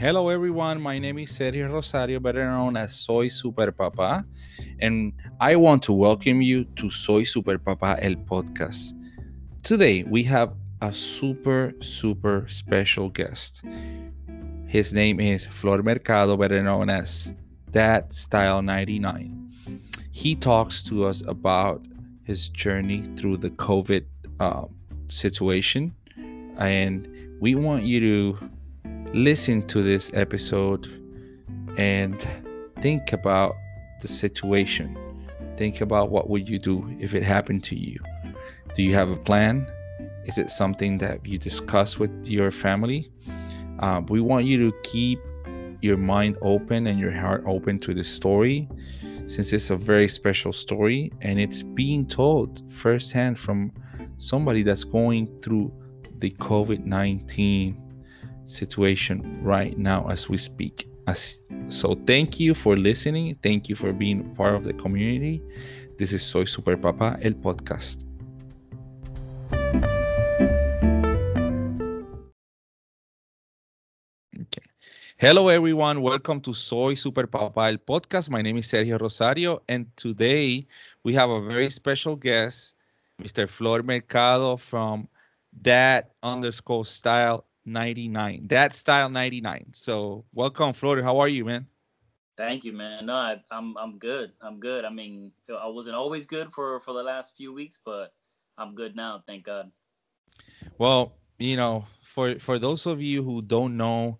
[0.00, 0.80] Hello, everyone.
[0.80, 4.24] My name is Sergio Rosario, better known as Soy Super Papa,
[4.78, 8.94] and I want to welcome you to Soy Super Papa El podcast.
[9.62, 13.62] Today, we have a super, super special guest.
[14.66, 17.34] His name is Flor Mercado, better known as
[17.70, 19.52] Dad Style 99.
[20.12, 21.84] He talks to us about
[22.24, 24.06] his journey through the COVID
[24.40, 24.64] uh,
[25.08, 25.94] situation,
[26.56, 27.06] and
[27.38, 28.50] we want you to
[29.12, 30.86] listen to this episode
[31.76, 32.26] and
[32.80, 33.56] think about
[34.00, 34.96] the situation.
[35.56, 37.98] Think about what would you do if it happened to you.
[38.74, 39.66] Do you have a plan?
[40.26, 43.10] Is it something that you discuss with your family?
[43.80, 45.18] Uh, we want you to keep
[45.82, 48.68] your mind open and your heart open to the story
[49.26, 53.72] since it's a very special story and it's being told firsthand from
[54.18, 55.72] somebody that's going through
[56.18, 57.89] the COVID 19
[58.50, 60.88] situation right now as we speak.
[61.06, 61.38] As,
[61.68, 63.36] so thank you for listening.
[63.42, 65.42] Thank you for being part of the community.
[65.98, 68.04] This is Soy Super Papa, el podcast.
[74.34, 74.66] Okay.
[75.18, 76.00] Hello, everyone.
[76.00, 78.30] Welcome to Soy Super Papa, el podcast.
[78.30, 80.66] My name is Sergio Rosario, and today
[81.04, 82.74] we have a very special guest,
[83.22, 83.48] Mr.
[83.48, 85.06] Flor Mercado from
[85.60, 88.46] Dad underscore Style 99.
[88.46, 89.66] Dad Style 99.
[89.72, 91.02] So welcome, Flor.
[91.02, 91.66] How are you, man?
[92.36, 93.06] Thank you, man.
[93.06, 94.32] No, I, I'm I'm good.
[94.40, 94.84] I'm good.
[94.84, 98.14] I mean, I wasn't always good for for the last few weeks, but
[98.56, 99.22] I'm good now.
[99.26, 99.70] Thank God.
[100.78, 104.18] Well, you know, for for those of you who don't know,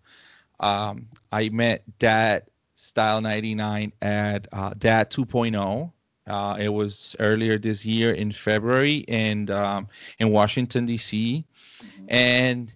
[0.60, 2.44] um, I met Dad
[2.75, 5.92] Style 99 at uh, Dad 2.0.
[6.27, 9.88] Uh, it was earlier this year in February and um,
[10.19, 11.44] in Washington D.C.
[11.82, 12.04] Mm-hmm.
[12.08, 12.72] And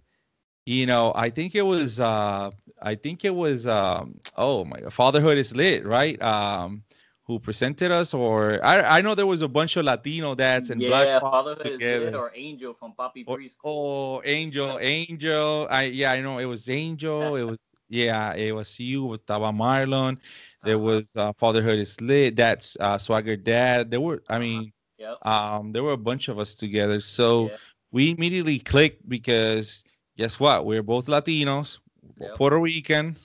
[0.67, 5.39] you know, I think it was uh I think it was um oh my fatherhood
[5.39, 6.21] is lit, right?
[6.23, 6.83] Um
[7.27, 10.81] who presented us or I I know there was a bunch of Latino dads and
[10.81, 11.95] yeah, black fatherhood together.
[11.95, 13.65] is lit or Angel from Papi Preschool.
[13.65, 15.67] Oh, Angel, Angel.
[15.71, 17.37] I yeah, I know it was Angel.
[17.37, 20.19] it was yeah, it was you with Taba Marlon.
[20.65, 20.85] There uh-huh.
[20.85, 22.37] was uh, Fatherhood is lit.
[22.37, 23.91] That's uh, Swagger Dad.
[23.91, 24.41] There were I uh-huh.
[24.41, 25.17] mean yep.
[25.27, 27.01] um there were a bunch of us together.
[27.01, 27.57] So yeah.
[27.93, 29.85] we immediately clicked because
[30.17, 30.65] guess what?
[30.65, 31.79] We're both Latinos,
[32.21, 32.35] yep.
[32.37, 33.17] Puerto Rican,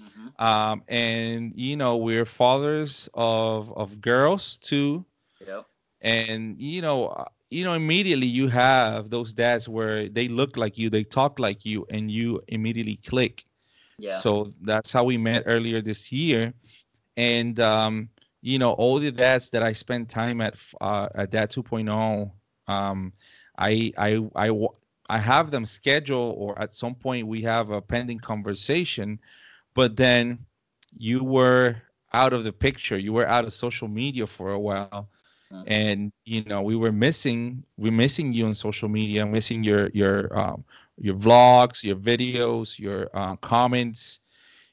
[0.00, 0.42] mm-hmm.
[0.44, 5.04] um, and you know we're fathers of of girls too.
[5.46, 5.66] Yep.
[6.00, 10.78] And you know, uh, you know, immediately you have those dads where they look like
[10.78, 13.44] you, they talk like you, and you immediately click.
[13.98, 14.18] Yeah.
[14.18, 16.52] So that's how we met earlier this year,
[17.16, 18.08] and um,
[18.42, 22.30] you know, all the dads that I spent time at uh, at Dad 2.0,
[22.68, 23.12] um,
[23.58, 24.50] I I I
[25.08, 29.20] I have them scheduled, or at some point we have a pending conversation,
[29.74, 30.46] but then
[30.92, 31.76] you were
[32.12, 32.98] out of the picture.
[32.98, 35.08] You were out of social media for a while,
[35.66, 37.64] and you know we were missing.
[37.76, 39.26] We're missing you on social media.
[39.26, 40.64] Missing your your um,
[40.98, 44.20] your vlogs, your videos, your uh, comments.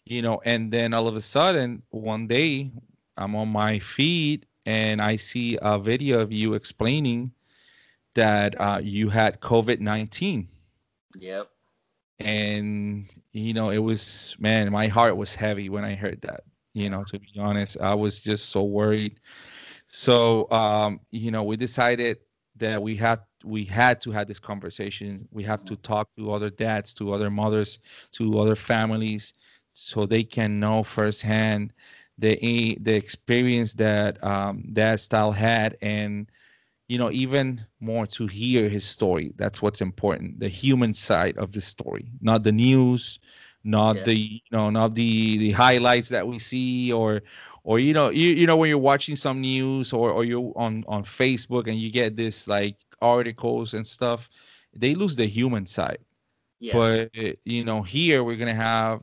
[0.05, 2.71] You know, and then all of a sudden, one day,
[3.17, 7.31] I'm on my feed and I see a video of you explaining
[8.15, 10.47] that uh, you had COVID 19.
[11.17, 11.49] Yep.
[12.19, 16.41] And, you know, it was, man, my heart was heavy when I heard that.
[16.73, 19.21] You know, to be honest, I was just so worried.
[19.87, 22.17] So, um, you know, we decided
[22.57, 25.27] that we had we had to have this conversation.
[25.31, 27.79] We have to talk to other dads, to other mothers,
[28.13, 29.33] to other families,
[29.73, 31.71] so they can know firsthand
[32.17, 36.29] the the experience that um, Dad Style had and
[36.87, 41.51] you know even more to hear his story that's what's important the human side of
[41.51, 43.19] the story not the news
[43.63, 44.03] not yeah.
[44.03, 47.21] the you know not the the highlights that we see or
[47.63, 50.83] or you know you, you know when you're watching some news or or you're on
[50.87, 54.29] on facebook and you get this like articles and stuff
[54.75, 55.97] they lose the human side
[56.59, 56.73] yeah.
[56.73, 57.09] but
[57.43, 59.01] you know here we're gonna have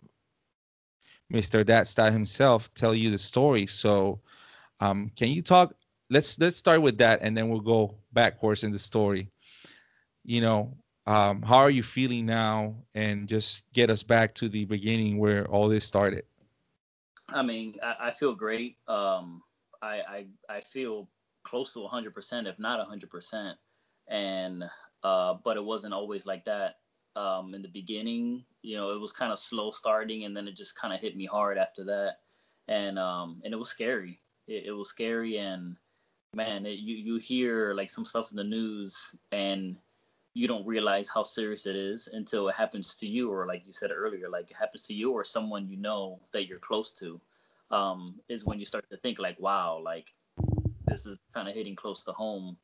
[1.33, 4.21] mr dad style himself tell you the story so
[4.81, 5.75] um can you talk
[6.13, 9.31] let's let's start with that and then we'll go backwards in the story.
[10.25, 10.77] You know
[11.07, 12.77] um, how are you feeling now?
[12.95, 16.25] And just get us back to the beginning where all this started.
[17.29, 18.77] I mean i, I feel great.
[18.89, 19.43] Um,
[19.81, 21.09] I, I i feel
[21.45, 23.55] close to 100% if not 100%
[24.09, 24.65] and
[25.03, 26.77] uh, but it wasn't always like that
[27.17, 28.45] um, in the beginning.
[28.61, 31.17] You know it was kind of slow starting and then it just kind of hit
[31.17, 32.19] me hard after that.
[32.69, 34.21] And um, and it was scary.
[34.47, 35.77] It, it was scary and
[36.35, 39.77] man, it, you you hear like some stuff in the news, and
[40.35, 43.73] you don't realize how serious it is until it happens to you, or like you
[43.73, 47.21] said earlier, like it happens to you or someone you know that you're close to.
[47.71, 50.13] Um, is when you start to think like, wow, like
[50.87, 52.57] this is kind of hitting close to home,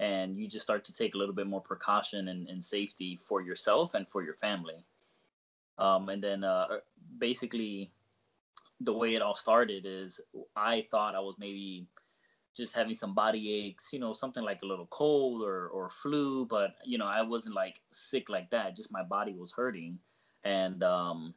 [0.00, 3.40] and you just start to take a little bit more precaution and, and safety for
[3.40, 4.84] yourself and for your family.
[5.78, 6.78] Um, and then uh,
[7.18, 7.90] basically,
[8.80, 10.20] the way it all started is
[10.56, 11.86] I thought I was maybe
[12.56, 16.46] just having some body aches, you know, something like a little cold or, or flu,
[16.46, 18.76] but you know, I wasn't like sick like that.
[18.76, 19.98] Just my body was hurting.
[20.44, 21.34] And um,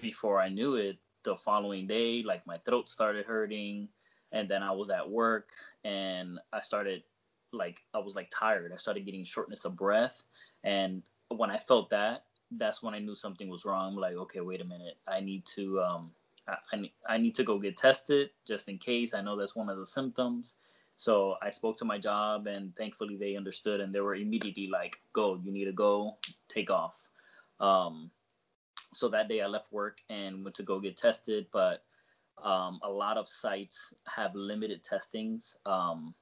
[0.00, 3.88] before I knew it, the following day, like my throat started hurting.
[4.32, 5.50] And then I was at work
[5.84, 7.02] and I started
[7.52, 8.72] like, I was like tired.
[8.72, 10.24] I started getting shortness of breath.
[10.64, 13.92] And when I felt that, that's when I knew something was wrong.
[13.92, 14.96] I'm like, okay, wait a minute.
[15.06, 16.10] I need to, um,
[16.48, 19.14] I, I need to go get tested just in case.
[19.14, 20.56] I know that's one of the symptoms.
[20.96, 25.00] So I spoke to my job, and thankfully they understood, and they were immediately like,
[25.12, 26.16] "Go, you need to go,
[26.48, 27.08] take off."
[27.60, 28.10] Um,
[28.94, 31.84] so that day I left work and went to go get tested, but
[32.42, 36.14] um, a lot of sites have limited testings, um,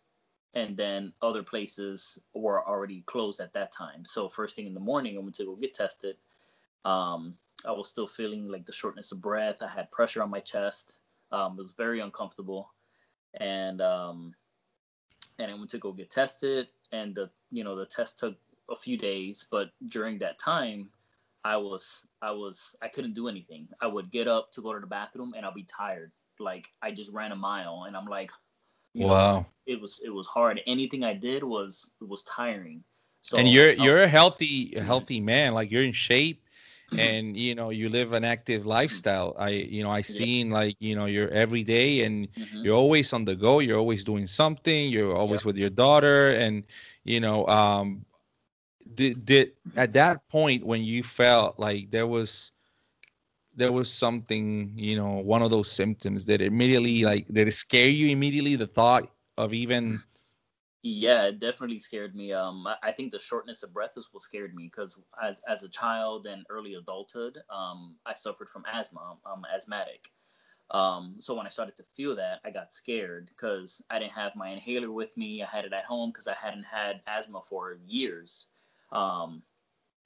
[0.55, 4.05] and then other places were already closed at that time.
[4.05, 6.17] So first thing in the morning, I went to go get tested.
[6.85, 7.35] Um,
[7.65, 9.57] I was still feeling like the shortness of breath.
[9.61, 10.99] I had pressure on my chest.
[11.33, 12.73] Um, it was very uncomfortable,
[13.39, 14.35] and um,
[15.39, 16.69] and I went to go get tested.
[16.93, 18.37] And the you know the test took
[18.71, 20.89] a few days, but during that time,
[21.45, 23.69] I was I was I couldn't do anything.
[23.81, 26.13] I would get up to go to the bathroom, and I'll be tired.
[26.39, 28.31] Like I just ran a mile, and I'm like,
[28.95, 30.61] wow, know, it was it was hard.
[30.67, 32.83] Anything I did was was tiring.
[33.23, 35.53] So, and you're you're a healthy healthy man.
[35.55, 36.43] Like you're in shape
[36.99, 40.55] and you know you live an active lifestyle i you know i seen yeah.
[40.55, 42.65] like you know you're every day and mm-hmm.
[42.65, 46.67] you're always on the go you're always doing something you're always with your daughter and
[47.05, 48.05] you know um
[48.95, 52.53] did, did at that point when you felt like there was
[53.55, 58.09] there was something you know one of those symptoms that immediately like that scare you
[58.09, 60.03] immediately the thought of even
[60.83, 62.33] yeah, it definitely scared me.
[62.33, 65.69] Um, I think the shortness of breath is what scared me because as as a
[65.69, 69.17] child and early adulthood, um, I suffered from asthma.
[69.27, 70.09] I'm asthmatic.
[70.71, 74.37] Um, so when I started to feel that, I got scared because I didn't have
[74.37, 75.43] my inhaler with me.
[75.43, 78.47] I had it at home because I hadn't had asthma for years.
[78.93, 79.43] Um,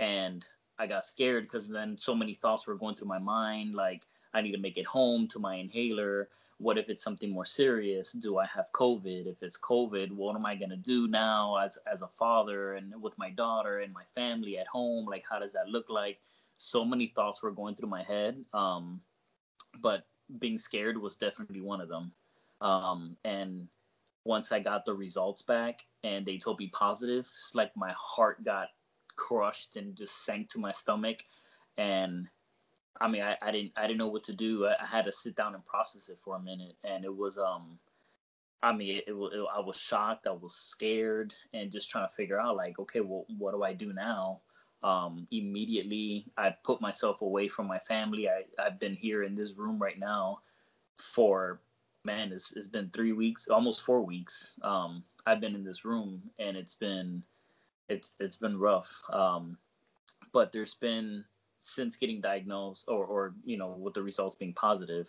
[0.00, 0.44] and
[0.78, 4.40] I got scared because then so many thoughts were going through my mind, like I
[4.40, 6.28] need to make it home to my inhaler
[6.58, 8.12] what if it's something more serious?
[8.12, 9.26] Do i have covid?
[9.26, 12.92] If it's covid what am i going to do now as as a father and
[13.00, 15.06] with my daughter and my family at home?
[15.06, 16.20] Like how does that look like?
[16.58, 19.00] So many thoughts were going through my head um,
[19.80, 20.06] but
[20.38, 22.12] being scared was definitely one of them.
[22.60, 23.68] Um, and
[24.24, 28.42] once i got the results back and they told me positive it's like my heart
[28.42, 28.68] got
[29.16, 31.18] crushed and just sank to my stomach.
[31.76, 32.28] And
[33.00, 34.66] I mean, I, I didn't I didn't know what to do.
[34.66, 37.38] I, I, had to sit down and process it for a minute, and it was
[37.38, 37.78] um,
[38.62, 42.14] I mean, it, it, it, I was shocked, I was scared, and just trying to
[42.14, 44.40] figure out like, okay, well, what do I do now?
[44.82, 48.28] Um, immediately, I put myself away from my family.
[48.28, 50.40] I I've been here in this room right now
[50.98, 51.60] for
[52.04, 54.52] man, it's, it's been three weeks, almost four weeks.
[54.62, 57.22] Um, I've been in this room, and it's been
[57.88, 59.02] it's it's been rough.
[59.12, 59.56] Um,
[60.32, 61.24] but there's been
[61.64, 65.08] since getting diagnosed or, or you know with the results being positive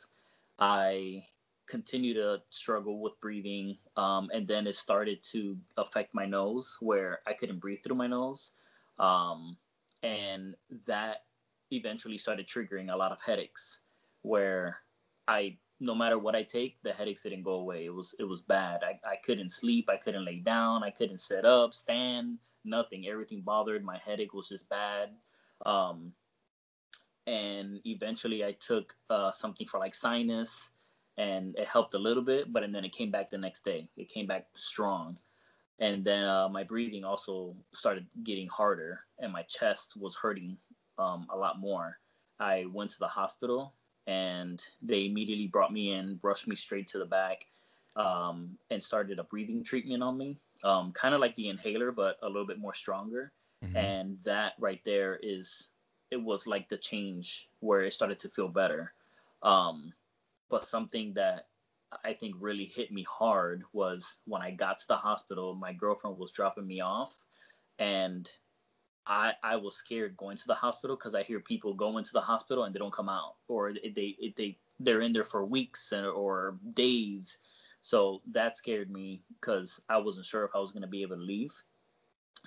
[0.59, 1.23] i
[1.67, 7.19] continue to struggle with breathing um, and then it started to affect my nose where
[7.27, 8.51] i couldn't breathe through my nose
[8.99, 9.57] um,
[10.03, 11.25] and that
[11.71, 13.81] eventually started triggering a lot of headaches
[14.21, 14.77] where
[15.27, 17.83] i no matter what i take the headaches didn't go away.
[17.83, 18.77] It was it was bad.
[18.81, 19.89] I, I couldn't sleep.
[19.89, 20.83] I couldn't lay down.
[20.83, 23.07] I couldn't sit up stand nothing.
[23.07, 23.83] Everything bothered.
[23.83, 25.09] My headache was just bad.
[25.65, 26.13] Um,
[27.27, 30.69] and eventually I took uh, something for like sinus,
[31.17, 33.89] and it helped a little bit, but and then it came back the next day.
[33.97, 35.17] It came back strong,
[35.79, 40.57] and then uh, my breathing also started getting harder, and my chest was hurting
[40.97, 41.99] um, a lot more.
[42.39, 43.73] I went to the hospital,
[44.07, 47.45] and they immediately brought me in, brushed me straight to the back,
[47.95, 52.17] um, and started a breathing treatment on me, um, kind of like the inhaler, but
[52.21, 53.31] a little bit more stronger.
[53.63, 53.77] Mm-hmm.
[53.77, 55.69] And that right there is
[56.11, 58.93] it was like the change where it started to feel better.
[59.43, 59.93] Um,
[60.49, 61.47] but something that
[62.03, 66.17] I think really hit me hard was when I got to the hospital, my girlfriend
[66.17, 67.13] was dropping me off
[67.79, 68.29] and
[69.07, 72.21] I, I was scared going to the hospital because I hear people go into the
[72.21, 76.07] hospital and they don't come out or they, they, they're in there for weeks and,
[76.07, 77.37] or days.
[77.81, 81.17] So that scared me because I wasn't sure if I was going to be able
[81.17, 81.53] to leave.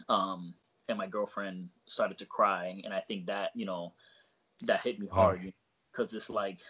[0.08, 0.54] Um,
[0.88, 3.92] and my girlfriend started to cry, and I think that you know
[4.64, 5.52] that hit me hard
[5.92, 6.60] because it's like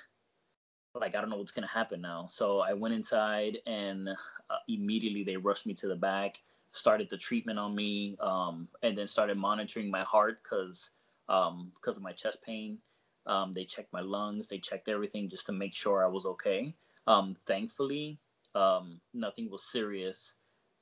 [0.94, 2.26] like I don't know what's gonna happen now.
[2.26, 6.40] So I went inside, and uh, immediately they rushed me to the back,
[6.72, 10.90] started the treatment on me, um, and then started monitoring my heart because
[11.28, 12.78] um, because of my chest pain.
[13.26, 16.74] Um, they checked my lungs, they checked everything just to make sure I was okay.
[17.06, 18.18] Um, thankfully,
[18.54, 20.34] um, nothing was serious,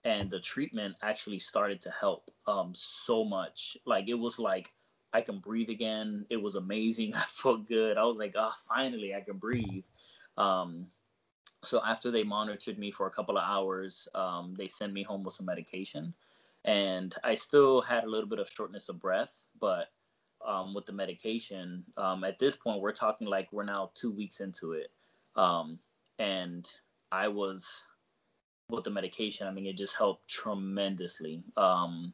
[0.06, 3.76] and the treatment actually started to help um, so much.
[3.86, 4.72] Like it was like
[5.12, 6.24] I can breathe again.
[6.30, 7.14] It was amazing.
[7.16, 7.98] I felt good.
[7.98, 9.82] I was like, oh, finally I can breathe.
[10.38, 10.86] Um,
[11.64, 15.24] so after they monitored me for a couple of hours, um, they sent me home
[15.24, 16.14] with some medication,
[16.64, 19.88] and I still had a little bit of shortness of breath, but
[20.46, 24.40] um, with the medication, um, at this point we're talking like we're now two weeks
[24.40, 24.92] into it,
[25.34, 25.80] um,
[26.20, 26.70] and
[27.10, 27.86] I was
[28.68, 29.46] with the medication.
[29.46, 31.42] I mean, it just helped tremendously.
[31.56, 32.12] Um,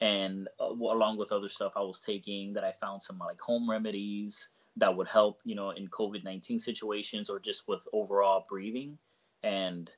[0.00, 3.68] and uh, along with other stuff I was taking, that I found some like home
[3.68, 8.98] remedies that would help, you know, in COVID 19 situations or just with overall breathing.
[9.42, 9.90] And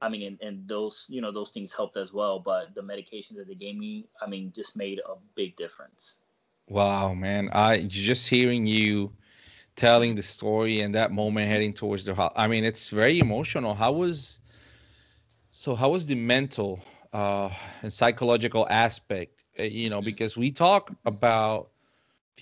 [0.00, 2.38] I mean, and, and, those, you know, those things helped as well.
[2.38, 6.18] But the medication that they gave me, I mean, just made a big difference.
[6.68, 7.48] Wow, man.
[7.52, 9.12] I just hearing you
[9.76, 13.74] telling the story and that moment heading towards the, I mean, it's very emotional.
[13.74, 14.40] How was,
[15.56, 16.80] so how was the mental
[17.14, 17.48] uh,
[17.80, 19.42] and psychological aspect?
[19.58, 21.70] Uh, you know, because we talk about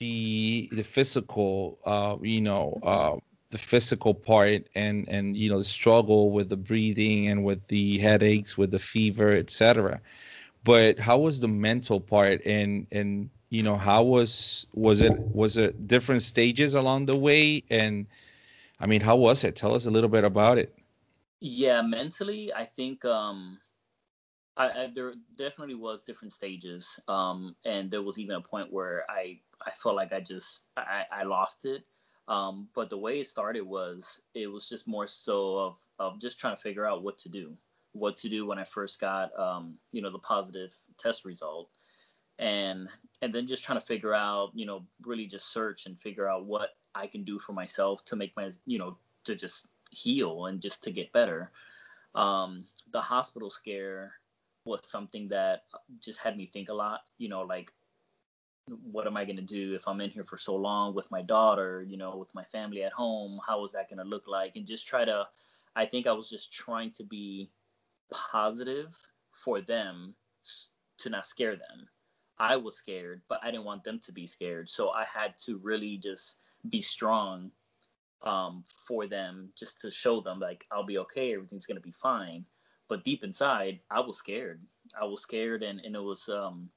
[0.01, 3.15] the the physical uh you know uh
[3.51, 7.99] the physical part and and you know the struggle with the breathing and with the
[7.99, 10.01] headaches with the fever etc
[10.65, 15.57] but how was the mental part and and you know how was was it was
[15.57, 17.63] it different stages along the way?
[17.71, 18.07] And
[18.81, 19.55] i mean how was it?
[19.55, 20.75] Tell us a little bit about it
[21.47, 23.59] yeah mentally i think um
[24.57, 29.05] I, I, there definitely was different stages, um, and there was even a point where
[29.09, 31.83] I I felt like I just I, I lost it.
[32.29, 36.39] Um, but the way it started was it was just more so of of just
[36.39, 37.57] trying to figure out what to do,
[37.93, 41.69] what to do when I first got um, you know the positive test result,
[42.39, 42.89] and
[43.23, 46.47] and then just trying to figure out you know really just search and figure out
[46.47, 50.61] what I can do for myself to make my you know to just heal and
[50.61, 51.51] just to get better.
[52.15, 54.13] Um, the hospital scare
[54.65, 55.65] was something that
[56.01, 57.01] just had me think a lot.
[57.19, 57.73] You know, like
[58.67, 61.23] what am I going to do if I'm in here for so long with my
[61.23, 63.41] daughter, you know, with my family at home?
[63.47, 64.57] How is that going to look like?
[64.57, 65.27] And just try to,
[65.77, 67.51] I think I was just trying to be
[68.11, 68.97] positive
[69.33, 70.15] for them
[70.99, 71.89] to not scare them.
[72.39, 74.69] I was scared, but I didn't want them to be scared.
[74.71, 77.51] So I had to really just be strong
[78.23, 82.45] um, for them, just to show them, like, I'll be okay, everything's to be fine
[82.89, 84.63] but deep inside, I was scared.
[85.01, 86.69] I was scared, and and it was um,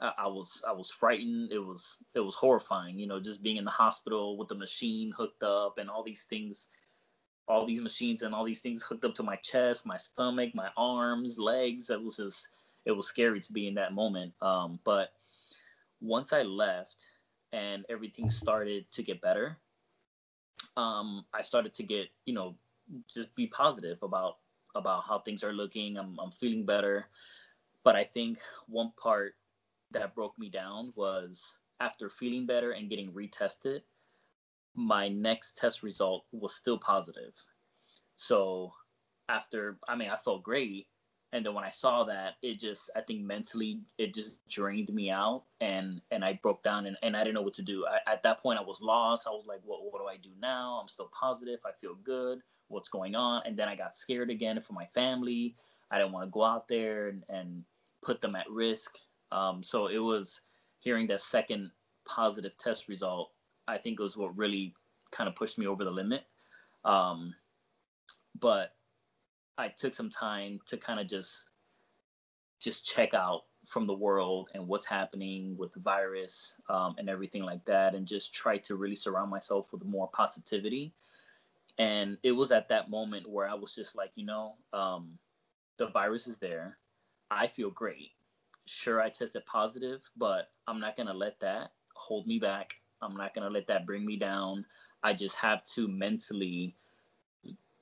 [0.00, 1.52] I, I, was I was frightened.
[1.52, 2.98] It was it was horrifying.
[2.98, 6.24] You know, just being in the hospital with the machine hooked up and all these
[6.24, 6.68] things,
[7.48, 10.70] all these machines and all these things hooked up to my chest, my stomach, my
[10.76, 11.90] arms, legs.
[11.90, 12.48] It was just
[12.84, 14.32] it was scary to be in that moment.
[14.40, 15.12] Um, but
[16.00, 17.08] once I left
[17.52, 19.58] and everything started to get better,
[20.76, 22.56] um, I started to get you know
[23.12, 24.38] just be positive about
[24.74, 25.96] about how things are looking.
[25.98, 27.06] I'm, I'm feeling better.
[27.84, 28.38] But I think
[28.68, 29.34] one part
[29.90, 33.82] that broke me down was after feeling better and getting retested,
[34.74, 37.34] my next test result was still positive.
[38.16, 38.72] So
[39.28, 40.86] after, I mean, I felt great.
[41.32, 45.10] And then when I saw that, it just, I think mentally, it just drained me
[45.10, 47.86] out and, and I broke down and, and I didn't know what to do.
[47.86, 49.26] I, at that point, I was lost.
[49.26, 50.78] I was like, what, what do I do now?
[50.80, 51.60] I'm still positive.
[51.64, 53.42] I feel good what's going on.
[53.46, 55.56] And then I got scared again for my family.
[55.90, 57.64] I didn't want to go out there and, and
[58.02, 58.96] put them at risk.
[59.30, 60.40] Um, so it was
[60.80, 61.70] hearing that second
[62.06, 63.30] positive test result,
[63.68, 64.74] I think was what really
[65.12, 66.24] kind of pushed me over the limit.
[66.84, 67.34] Um,
[68.40, 68.74] but
[69.58, 71.44] I took some time to kind of just
[72.60, 77.42] just check out from the world and what's happening with the virus um, and everything
[77.42, 80.92] like that, and just try to really surround myself with more positivity
[81.78, 85.18] and it was at that moment where I was just like, you know, um,
[85.78, 86.78] the virus is there.
[87.30, 88.10] I feel great.
[88.66, 92.74] Sure, I tested positive, but I'm not going to let that hold me back.
[93.00, 94.64] I'm not going to let that bring me down.
[95.02, 96.76] I just have to mentally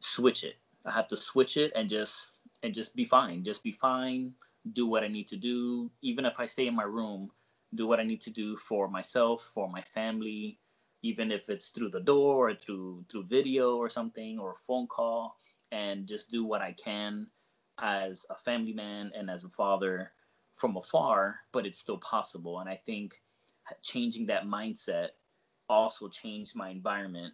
[0.00, 0.56] switch it.
[0.86, 2.30] I have to switch it and just
[2.62, 3.44] and just be fine.
[3.44, 4.32] Just be fine.
[4.72, 5.90] Do what I need to do.
[6.02, 7.30] Even if I stay in my room,
[7.74, 10.58] do what I need to do for myself, for my family,
[11.02, 14.86] even if it's through the door or through through video or something or a phone
[14.86, 15.36] call
[15.72, 17.28] and just do what I can
[17.80, 20.12] as a family man and as a father
[20.56, 22.60] from afar, but it's still possible.
[22.60, 23.14] And I think
[23.82, 25.10] changing that mindset
[25.68, 27.32] also changed my environment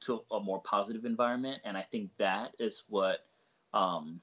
[0.00, 1.60] to a more positive environment.
[1.64, 3.26] And I think that is what
[3.74, 4.20] um,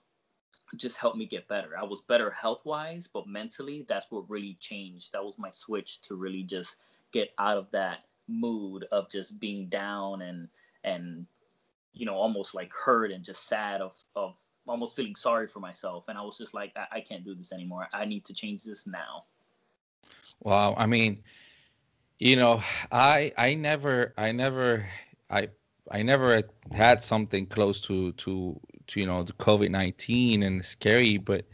[0.78, 1.78] just helped me get better.
[1.80, 5.12] I was better health wise, but mentally, that's what really changed.
[5.14, 6.78] That was my switch to really just
[7.12, 10.48] get out of that mood of just being down and
[10.84, 11.26] and
[11.94, 16.06] you know almost like hurt and just sad of of almost feeling sorry for myself
[16.08, 18.64] and i was just like I, I, can't do this anymore i need to change
[18.64, 19.26] this now
[20.40, 21.22] wow i mean
[22.18, 24.88] you know i i never i never
[25.30, 25.50] i
[25.92, 31.46] i never had something close to to to you know the covid-19 and scary but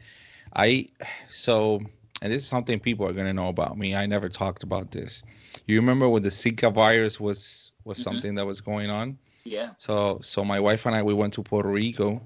[0.55, 0.85] i
[1.29, 1.79] so
[2.21, 3.95] and this is something people are going to know about me.
[3.95, 5.23] I never talked about this.
[5.65, 8.03] You remember when the zika virus was was mm-hmm.
[8.03, 9.17] something that was going on?
[9.43, 9.71] Yeah.
[9.77, 12.21] So so my wife and i we went to puerto rico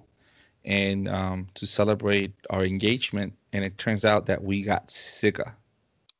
[0.65, 5.53] and um, to celebrate our engagement and it turns out that we got zika.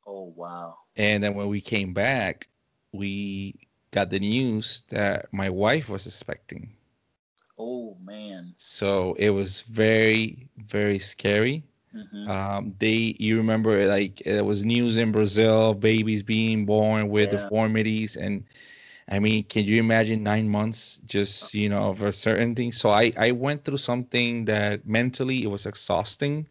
[0.06, 0.78] Oh wow.
[0.96, 2.48] And then when we came back,
[2.92, 3.54] we
[3.90, 6.70] got the news that my wife was expecting.
[7.58, 8.52] Oh man!
[8.56, 11.64] So it was very, very scary.
[11.94, 12.30] Mm-hmm.
[12.30, 17.38] Um, they, you remember, like it was news in Brazil, babies being born with yeah.
[17.42, 18.44] deformities, and
[19.08, 22.72] I mean, can you imagine nine months just you know of a certain thing?
[22.72, 26.46] So I, I went through something that mentally it was exhausting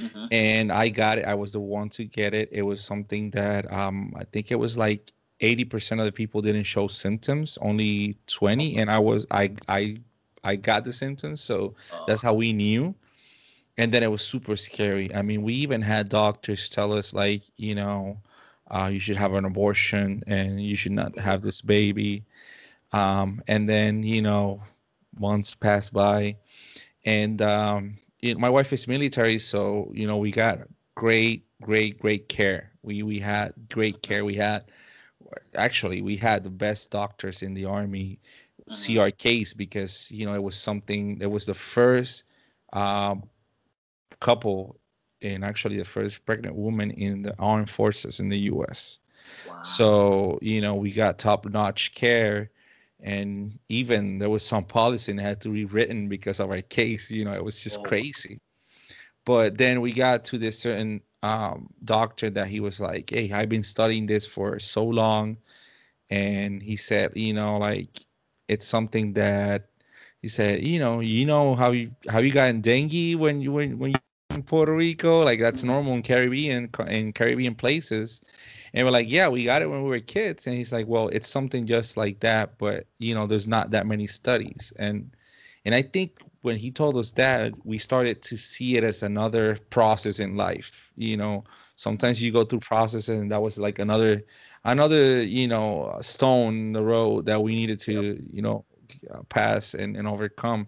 [0.00, 0.26] mm-hmm.
[0.30, 1.24] and I got it.
[1.24, 2.48] I was the one to get it.
[2.50, 6.64] It was something that um, I think it was like 80% of the people didn't
[6.64, 9.96] show symptoms, only 20, and I was I I
[10.44, 12.00] I got the symptoms, so uh.
[12.06, 12.94] that's how we knew.
[13.78, 15.14] And then it was super scary.
[15.14, 18.18] I mean, we even had doctors tell us like, you know,
[18.70, 22.24] uh, you should have an abortion and you should not have this baby.
[22.92, 24.62] Um, and then you know,
[25.18, 26.36] months passed by,
[27.04, 27.96] and um,
[28.34, 30.60] know, my wife is military, so you know we got
[30.94, 32.70] great, great, great care.
[32.82, 34.24] We we had great care.
[34.24, 34.64] We had
[35.54, 38.18] actually we had the best doctors in the army
[38.70, 39.02] see mm-hmm.
[39.02, 41.18] our case because you know it was something.
[41.20, 42.24] It was the first
[42.72, 43.24] um,
[44.20, 44.76] couple
[45.22, 49.00] and actually the first pregnant woman in the armed forces in the U.S.
[49.48, 49.62] Wow.
[49.62, 52.50] So you know we got top notch care
[53.02, 57.10] and even there was some policy that had to be written because of our case
[57.10, 57.82] you know it was just oh.
[57.82, 58.38] crazy
[59.24, 63.48] but then we got to this certain um, doctor that he was like hey i've
[63.48, 65.36] been studying this for so long
[66.10, 68.04] and he said you know like
[68.48, 69.66] it's something that
[70.22, 73.52] he said you know you know how you how you got in dengue when you
[73.52, 73.96] when, when you
[74.30, 75.70] in puerto rico like that's mm-hmm.
[75.70, 78.22] normal in caribbean in caribbean places
[78.72, 80.46] and we're like, yeah, we got it when we were kids.
[80.46, 83.86] And he's like, well, it's something just like that, but you know, there's not that
[83.86, 84.72] many studies.
[84.76, 85.10] And
[85.64, 89.56] and I think when he told us that, we started to see it as another
[89.68, 90.90] process in life.
[90.94, 91.44] You know,
[91.76, 94.22] sometimes you go through processes, and that was like another
[94.64, 98.18] another you know stone in the road that we needed to yep.
[98.20, 98.64] you know
[99.12, 100.66] uh, pass and, and overcome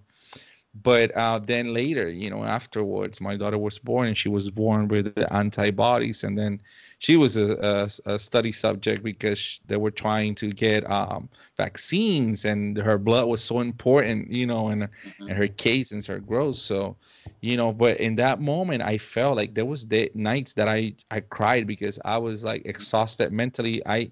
[0.81, 4.89] but uh, then later you know afterwards my daughter was born and she was born
[4.89, 6.59] with the antibodies and then
[6.99, 12.47] she was a, a, a study subject because they were trying to get um, vaccines
[12.47, 15.29] and her blood was so important you know and, mm-hmm.
[15.29, 16.97] and her case and her growth so
[17.43, 20.95] you know but in that moment i felt like there was the nights that i
[21.11, 24.11] i cried because i was like exhausted mentally i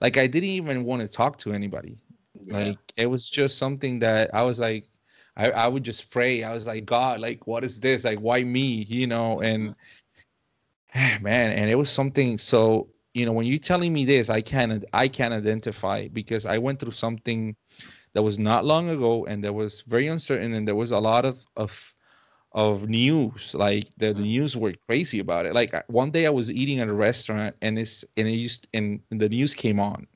[0.00, 1.96] like i didn't even want to talk to anybody
[2.44, 2.58] yeah.
[2.58, 4.88] like it was just something that i was like
[5.36, 6.44] I, I would just pray.
[6.44, 8.04] I was like, God, like, what is this?
[8.04, 8.84] Like, why me?
[8.88, 9.74] You know, and
[11.20, 12.38] man, and it was something.
[12.38, 16.58] So, you know, when you're telling me this, I can't, I can't identify because I
[16.58, 17.56] went through something
[18.14, 21.24] that was not long ago, and that was very uncertain, and there was a lot
[21.24, 21.94] of of
[22.52, 23.54] of news.
[23.54, 24.22] Like the, the mm-hmm.
[24.22, 25.54] news were crazy about it.
[25.54, 29.00] Like one day I was eating at a restaurant, and it's and it used and
[29.10, 30.06] the news came on,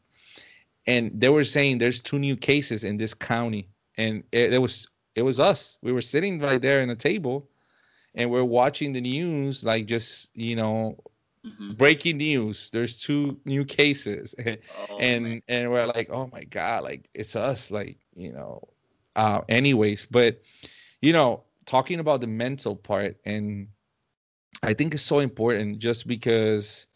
[0.86, 4.86] and they were saying there's two new cases in this county, and it, it was
[5.16, 5.78] it was us.
[5.82, 7.48] We were sitting right there in a table
[8.14, 10.98] and we're watching the news, like just, you know,
[11.44, 11.72] mm-hmm.
[11.72, 12.70] breaking news.
[12.70, 14.34] There's two new cases.
[14.88, 15.42] Oh, and man.
[15.48, 18.62] and we're like, oh my God, like it's us, like, you know.
[19.16, 20.42] Uh anyways, but
[21.00, 23.66] you know, talking about the mental part and
[24.62, 26.86] I think it's so important just because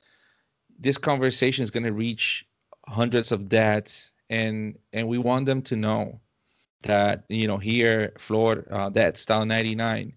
[0.78, 2.46] this conversation is gonna reach
[2.86, 6.20] hundreds of dads and and we want them to know
[6.82, 10.12] that you know here Florida uh, Dad Style 99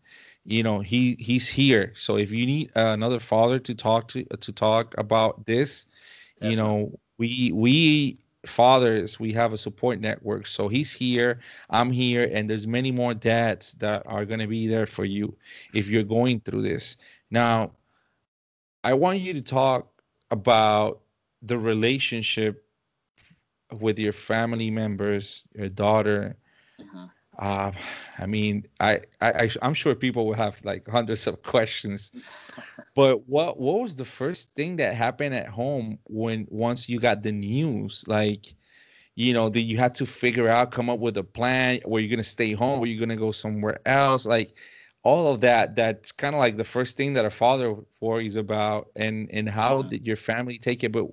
[0.46, 4.24] you know he he's here so if you need uh, another father to talk to
[4.26, 5.86] to talk about this
[6.40, 6.50] Definitely.
[6.52, 12.30] you know we we fathers we have a support network so he's here i'm here
[12.34, 15.34] and there's many more dads that are going to be there for you
[15.74, 16.98] if you're going through this
[17.32, 17.72] now
[18.84, 21.02] I want you to talk about
[21.42, 22.66] the relationship
[23.80, 26.36] with your family members, your daughter.
[26.80, 27.06] Mm-hmm.
[27.40, 27.72] Uh,
[28.20, 32.12] I mean, I, I, I'm sure people will have like hundreds of questions,
[32.96, 37.24] but what, what was the first thing that happened at home when once you got
[37.24, 38.06] the news?
[38.08, 38.54] Like,
[39.16, 41.80] you know, that you had to figure out, come up with a plan.
[41.86, 42.80] Were you gonna stay home?
[42.80, 44.26] Were you gonna go somewhere else?
[44.26, 44.56] Like,
[45.04, 45.76] all of that.
[45.76, 49.80] That's kind of like the first thing that a father worries about, and and how
[49.80, 49.90] mm-hmm.
[49.90, 50.92] did your family take it?
[50.92, 51.08] But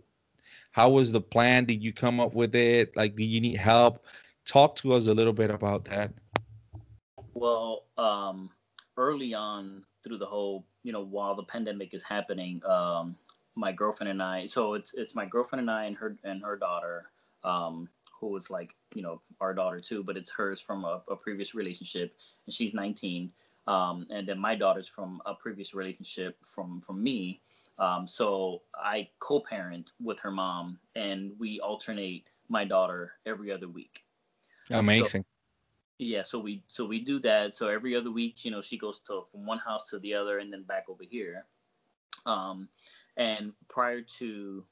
[0.73, 1.65] how was the plan?
[1.65, 2.97] Did you come up with it?
[2.97, 4.05] Like, do you need help?
[4.47, 6.13] Talk to us a little bit about that.
[7.35, 8.51] Well, um,
[8.97, 13.17] early on through the whole, you know, while the pandemic is happening, um,
[13.55, 14.47] my girlfriend and I.
[14.47, 17.11] So it's it's my girlfriend and I and her and her daughter,
[17.45, 21.17] um, who was like, you know, our daughter too, but it's hers from a, a
[21.17, 22.15] previous relationship,
[22.47, 23.31] and she's 19.
[23.67, 27.41] Um, and then my daughter's from a previous relationship from from me,
[27.79, 34.05] um, so I co-parent with her mom, and we alternate my daughter every other week.
[34.71, 35.23] Amazing.
[35.23, 35.27] So,
[35.99, 37.55] yeah, so we so we do that.
[37.55, 40.39] So every other week, you know, she goes to from one house to the other,
[40.39, 41.45] and then back over here.
[42.27, 42.69] Um,
[43.17, 44.65] and prior to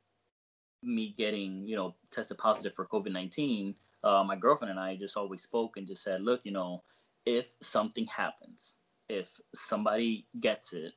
[0.83, 5.17] me getting, you know, tested positive for COVID nineteen, uh, my girlfriend and I just
[5.17, 6.83] always spoke and just said, look, you know,
[7.27, 8.77] if something happens,
[9.09, 10.93] if somebody gets it,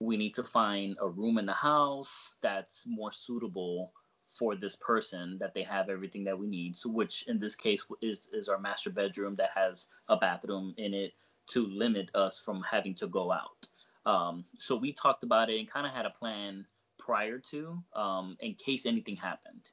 [0.00, 3.92] we need to find a room in the house that's more suitable
[4.32, 6.76] for this person that they have everything that we need.
[6.76, 10.94] So which in this case is is our master bedroom that has a bathroom in
[10.94, 11.12] it
[11.48, 13.66] to limit us from having to go out.
[14.04, 16.66] Um, so we talked about it and kind of had a plan
[16.98, 19.70] prior to um, in case anything happened.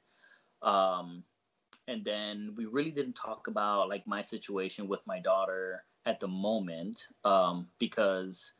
[0.62, 1.24] Um,
[1.88, 6.28] and then we really didn't talk about like my situation with my daughter at the
[6.28, 8.52] moment um, because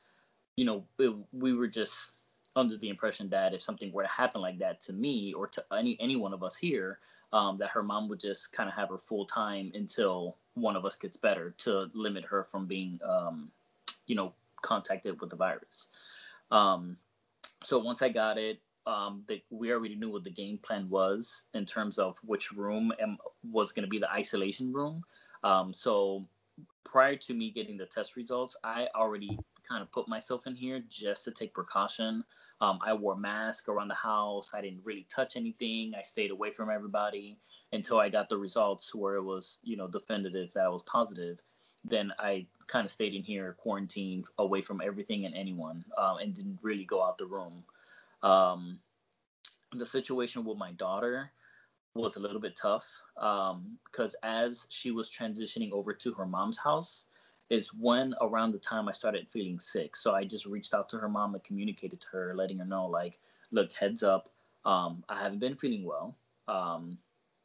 [0.57, 2.11] you know, it, we were just
[2.57, 5.65] under the impression that if something were to happen like that to me or to
[5.73, 6.99] any any one of us here,
[7.33, 10.85] um, that her mom would just kind of have her full time until one of
[10.85, 13.51] us gets better to limit her from being, um,
[14.07, 14.33] you know,
[14.63, 15.89] contacted with the virus.
[16.51, 16.97] Um,
[17.63, 21.45] so once I got it, um, the, we already knew what the game plan was
[21.55, 23.19] in terms of which room and
[23.51, 25.03] was going to be the isolation room.
[25.45, 26.27] Um, so
[26.85, 30.83] prior to me getting the test results, I already kind of put myself in here
[30.89, 32.25] just to take precaution.
[32.61, 34.51] Um, I wore a mask around the house.
[34.53, 35.95] I didn't really touch anything.
[35.99, 37.39] I stayed away from everybody
[37.73, 41.39] until I got the results where it was, you know, definitive that I was positive.
[41.85, 46.35] Then I kind of stayed in here, quarantined, away from everything and anyone, um, and
[46.35, 47.65] didn't really go out the room.
[48.23, 48.79] Um,
[49.73, 51.31] the situation with my daughter
[51.95, 56.59] was a little bit tough because um, as she was transitioning over to her mom's
[56.59, 57.07] house,
[57.51, 59.97] is when around the time I started feeling sick.
[59.97, 62.87] So I just reached out to her mom and communicated to her, letting her know,
[62.87, 63.19] like,
[63.51, 64.31] look, heads up,
[64.65, 66.17] um, I haven't been feeling well.
[66.47, 66.99] Um,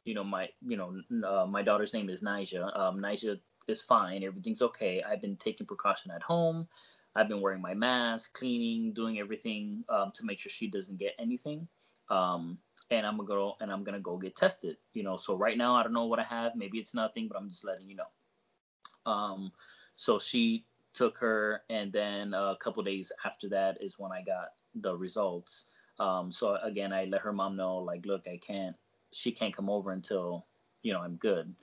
[0.04, 2.78] you know, my, you know, uh, my daughter's name is Nija.
[2.78, 4.22] Um, Nija is fine.
[4.22, 5.02] Everything's okay.
[5.02, 6.68] I've been taking precaution at home.
[7.16, 11.14] I've been wearing my mask, cleaning, doing everything um, to make sure she doesn't get
[11.18, 11.66] anything.
[12.10, 12.58] Um,
[12.90, 14.76] and I'm gonna go and I'm gonna go get tested.
[14.92, 16.54] You know, so right now I don't know what I have.
[16.54, 19.10] Maybe it's nothing, but I'm just letting you know.
[19.10, 19.50] Um,
[19.96, 24.48] so she took her, and then a couple days after that is when I got
[24.74, 25.66] the results.
[25.98, 28.76] Um, so again, I let her mom know, like, look, I can't,
[29.12, 30.46] she can't come over until,
[30.82, 31.54] you know, I'm good.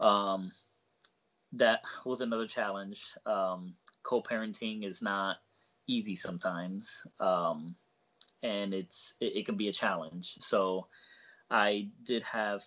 [0.00, 0.52] Um,
[1.52, 3.12] that was another challenge.
[3.24, 5.38] Um, co-parenting is not
[5.86, 7.06] easy sometimes.
[7.20, 7.74] Um,
[8.42, 10.36] and it's, it, it can be a challenge.
[10.40, 10.86] So
[11.50, 12.62] I did have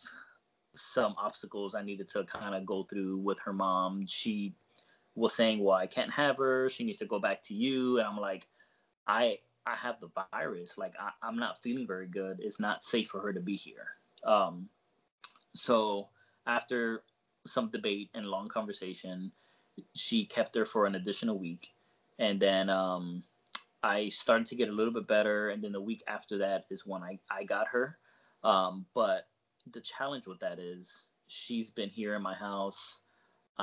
[0.76, 4.06] some obstacles I needed to kind of go through with her mom.
[4.08, 4.56] She
[5.15, 6.69] was saying, "Well, I can't have her.
[6.69, 8.47] She needs to go back to you." And I'm like,
[9.08, 10.78] "I I have the virus.
[10.78, 12.39] Like I, am not feeling very good.
[12.39, 13.88] It's not safe for her to be here."
[14.24, 14.69] Um,
[15.56, 16.10] so
[16.47, 17.04] after
[17.45, 19.32] some debate and long conversation,
[19.95, 21.74] she kept her for an additional week,
[22.19, 23.24] and then um,
[23.84, 25.50] I started to get a little bit better.
[25.50, 27.97] And then the week after that is when I I got her.
[28.43, 29.28] Um, but
[29.71, 33.00] the challenge with that is she's been here in my house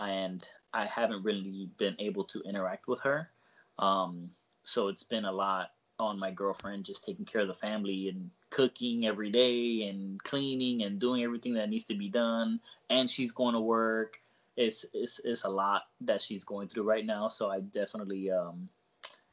[0.07, 3.31] and I haven't really been able to interact with her.
[3.79, 4.31] Um,
[4.63, 8.31] so it's been a lot on my girlfriend just taking care of the family and
[8.51, 12.61] cooking every day and cleaning and doing everything that needs to be done.
[12.91, 14.21] And she's going to work.
[14.57, 17.29] It's it's it's a lot that she's going through right now.
[17.29, 18.69] So I definitely um,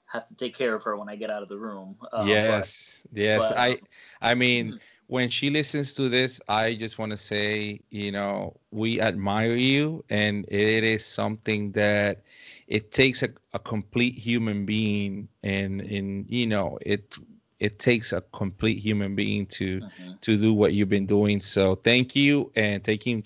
[0.06, 1.98] have to take care of her when I get out of the room.
[2.14, 3.50] Uh, yes, but, yes.
[3.50, 3.80] But, I
[4.22, 4.80] I mean.
[5.08, 10.04] When she listens to this, I just want to say, you know, we admire you,
[10.10, 12.24] and it is something that
[12.68, 17.16] it takes a, a complete human being, and and you know, it
[17.60, 20.12] it takes a complete human being to mm-hmm.
[20.22, 21.40] to do what you've been doing.
[21.40, 23.24] So thank you and taking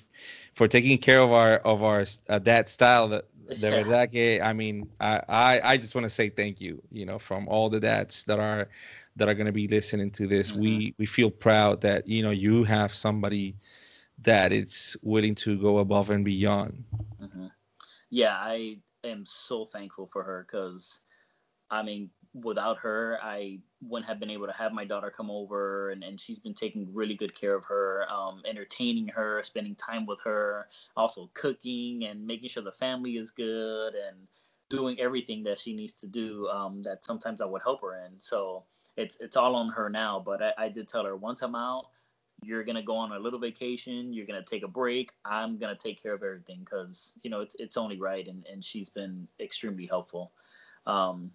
[0.54, 3.26] for taking care of our of our uh, Dad Style that
[3.60, 7.06] de verdad que I mean I I, I just want to say thank you you
[7.06, 8.70] know from all the dads that are
[9.20, 10.62] that are going to be listening to this mm-hmm.
[10.62, 13.56] we we feel proud that you know you have somebody
[14.22, 16.84] that it's willing to go above and beyond
[17.22, 17.48] mm-hmm.
[18.10, 21.02] yeah I am so thankful for her because
[21.70, 25.90] I mean without her, I wouldn't have been able to have my daughter come over,
[25.90, 30.06] and, and she's been taking really good care of her, um, entertaining her, spending time
[30.06, 34.28] with her, also cooking and making sure the family is good, and
[34.70, 38.14] doing everything that she needs to do um, that sometimes I would help her in.
[38.20, 38.64] So
[39.00, 40.22] it's it's all on her now.
[40.24, 41.88] But I, I did tell her once I'm out,
[42.44, 45.12] you're gonna go on a little vacation, you're gonna take a break.
[45.26, 48.64] I'm gonna take care of everything because you know it's it's only right, and and
[48.64, 50.32] she's been extremely helpful.
[50.86, 51.32] Um,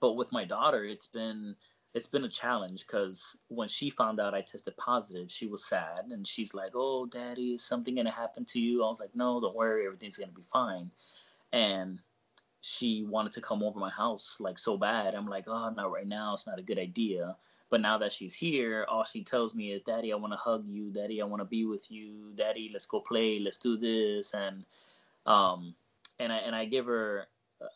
[0.00, 1.56] but with my daughter, it's been
[1.94, 6.06] it's been a challenge because when she found out I tested positive, she was sad
[6.10, 9.40] and she's like, "Oh, daddy, is something gonna happen to you?" I was like, "No,
[9.40, 10.90] don't worry, everything's gonna be fine."
[11.52, 12.00] And
[12.64, 15.14] she wanted to come over my house like so bad.
[15.14, 16.32] I'm like, "Oh, not right now.
[16.32, 17.36] It's not a good idea."
[17.68, 20.66] But now that she's here, all she tells me is, "Daddy, I want to hug
[20.66, 20.90] you.
[20.90, 22.32] Daddy, I want to be with you.
[22.36, 23.38] Daddy, let's go play.
[23.38, 24.64] Let's do this." And
[25.26, 25.74] um,
[26.18, 27.26] and I and I give her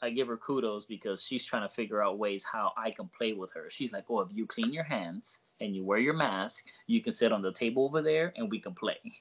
[0.00, 3.34] I give her kudos because she's trying to figure out ways how I can play
[3.34, 3.68] with her.
[3.68, 7.12] She's like, "Oh, if you clean your hands and you wear your mask, you can
[7.12, 9.00] sit on the table over there and we can play."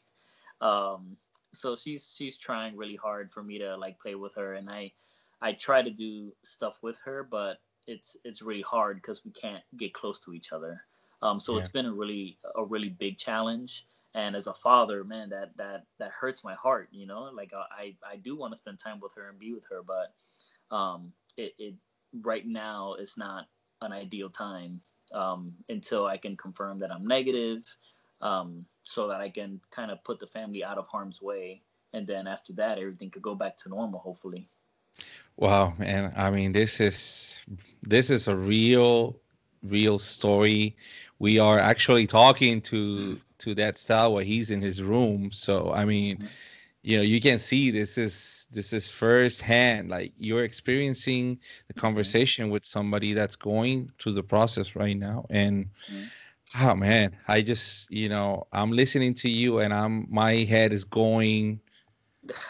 [0.60, 1.18] Um,
[1.54, 4.92] so she's she's trying really hard for me to like play with her, and I
[5.42, 9.64] I try to do stuff with her, but it's it's really hard because we can't
[9.78, 10.82] get close to each other.
[11.22, 11.60] Um, so yeah.
[11.60, 13.88] it's been a really a really big challenge.
[14.14, 16.90] And as a father, man, that that that hurts my heart.
[16.92, 19.66] You know, like I I do want to spend time with her and be with
[19.70, 21.76] her, but um, it, it
[22.22, 23.48] right now is not
[23.82, 24.82] an ideal time
[25.14, 27.64] um, until I can confirm that I'm negative,
[28.22, 31.62] um, so that I can kind of put the family out of harm's way,
[31.94, 34.50] and then after that, everything could go back to normal, hopefully.
[35.38, 36.14] Wow, man!
[36.16, 37.42] I mean, this is
[37.84, 39.16] this is a real,
[39.64, 40.76] real story.
[41.20, 45.32] We are actually talking to to Dad Style while he's in his room.
[45.32, 46.18] So I mean.
[46.18, 46.28] Mm-hmm
[46.88, 51.82] you know you can see this is this is firsthand like you're experiencing the mm-hmm.
[51.82, 52.54] conversation mm-hmm.
[52.54, 56.64] with somebody that's going through the process right now and mm-hmm.
[56.64, 60.86] oh man i just you know i'm listening to you and i'm my head is
[60.86, 61.60] going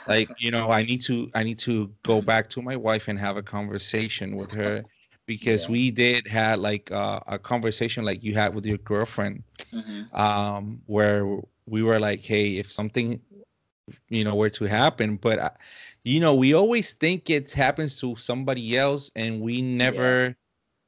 [0.07, 3.19] like you know i need to i need to go back to my wife and
[3.19, 4.83] have a conversation with her
[5.25, 5.71] because yeah.
[5.71, 10.15] we did had like uh, a conversation like you had with your girlfriend mm-hmm.
[10.15, 13.19] um where we were like hey if something
[14.09, 15.49] you know were to happen but uh,
[16.03, 20.35] you know we always think it happens to somebody else and we never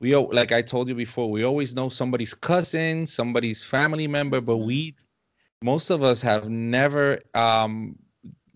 [0.02, 0.18] yeah.
[0.18, 4.58] we like i told you before we always know somebody's cousin somebody's family member but
[4.58, 4.96] we
[5.62, 7.96] most of us have never um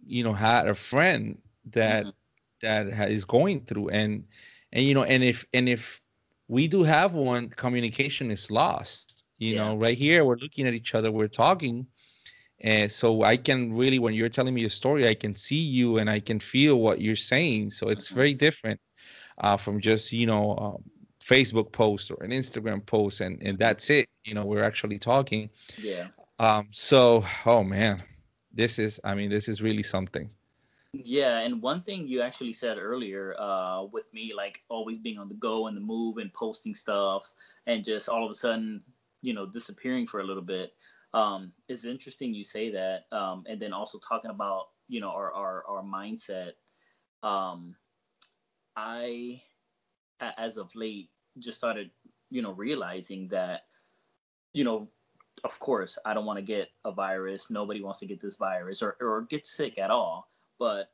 [0.06, 1.38] you know had a friend
[1.72, 2.90] that mm-hmm.
[2.90, 4.24] that is going through and
[4.72, 6.02] and you know and if and if
[6.48, 9.64] we do have one communication is lost you yeah.
[9.64, 11.86] know right here we're looking at each other we're talking
[12.62, 15.98] and so i can really when you're telling me a story i can see you
[15.98, 18.16] and i can feel what you're saying so it's mm-hmm.
[18.16, 18.80] very different
[19.40, 20.84] uh, from just you know um,
[21.24, 25.50] facebook post or an instagram post and and that's it you know we're actually talking
[25.78, 26.08] yeah
[26.40, 28.04] um so oh man
[28.54, 30.30] this is i mean this is really something
[30.94, 35.28] yeah and one thing you actually said earlier uh with me like always being on
[35.28, 37.32] the go and the move and posting stuff
[37.66, 38.82] and just all of a sudden
[39.22, 40.74] you know disappearing for a little bit
[41.14, 45.32] um, it's interesting you say that, um, and then also talking about you know our
[45.32, 46.54] our, our mindset.
[47.22, 47.76] Um,
[48.76, 49.42] I,
[50.20, 51.92] as of late, just started
[52.32, 53.62] you know realizing that
[54.54, 54.88] you know
[55.44, 57.50] of course i don't want to get a virus.
[57.50, 60.30] Nobody wants to get this virus or, or get sick at all.
[60.60, 60.90] But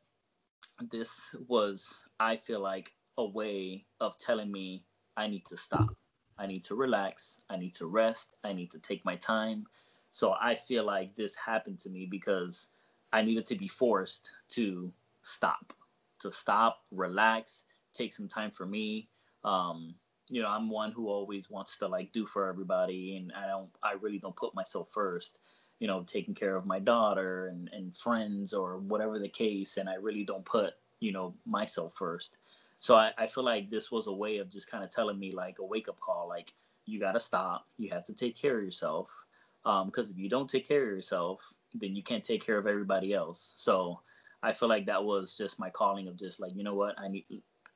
[0.92, 4.84] this was i feel like a way of telling me
[5.18, 5.96] i need to stop.
[6.40, 7.42] I need to relax.
[7.50, 8.36] I need to rest.
[8.46, 9.66] I need to take my time.
[10.12, 12.70] So I feel like this happened to me because
[13.12, 15.74] I needed to be forced to stop,
[16.22, 19.10] to stop, relax, take some time for me.
[19.44, 19.96] Um,
[20.30, 23.70] you know, I'm one who always wants to like do for everybody, and I don't,
[23.84, 25.40] I really don't put myself first.
[25.80, 29.88] You know, taking care of my daughter and, and friends or whatever the case, and
[29.88, 32.36] I really don't put, you know, myself first.
[32.80, 35.32] So I, I feel like this was a way of just kind of telling me
[35.34, 36.54] like a wake up call, like
[36.86, 39.10] you got to stop, you have to take care of yourself
[39.64, 42.68] because um, if you don't take care of yourself, then you can't take care of
[42.68, 43.54] everybody else.
[43.58, 44.00] So
[44.42, 47.08] I feel like that was just my calling of just like, you know what, I
[47.08, 47.26] need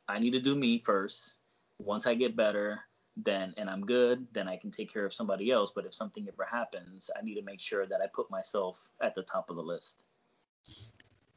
[0.07, 1.37] I need to do me first.
[1.85, 2.81] Once I get better,
[3.17, 5.71] then and I'm good, then I can take care of somebody else.
[5.75, 9.15] But if something ever happens, I need to make sure that I put myself at
[9.15, 9.97] the top of the list.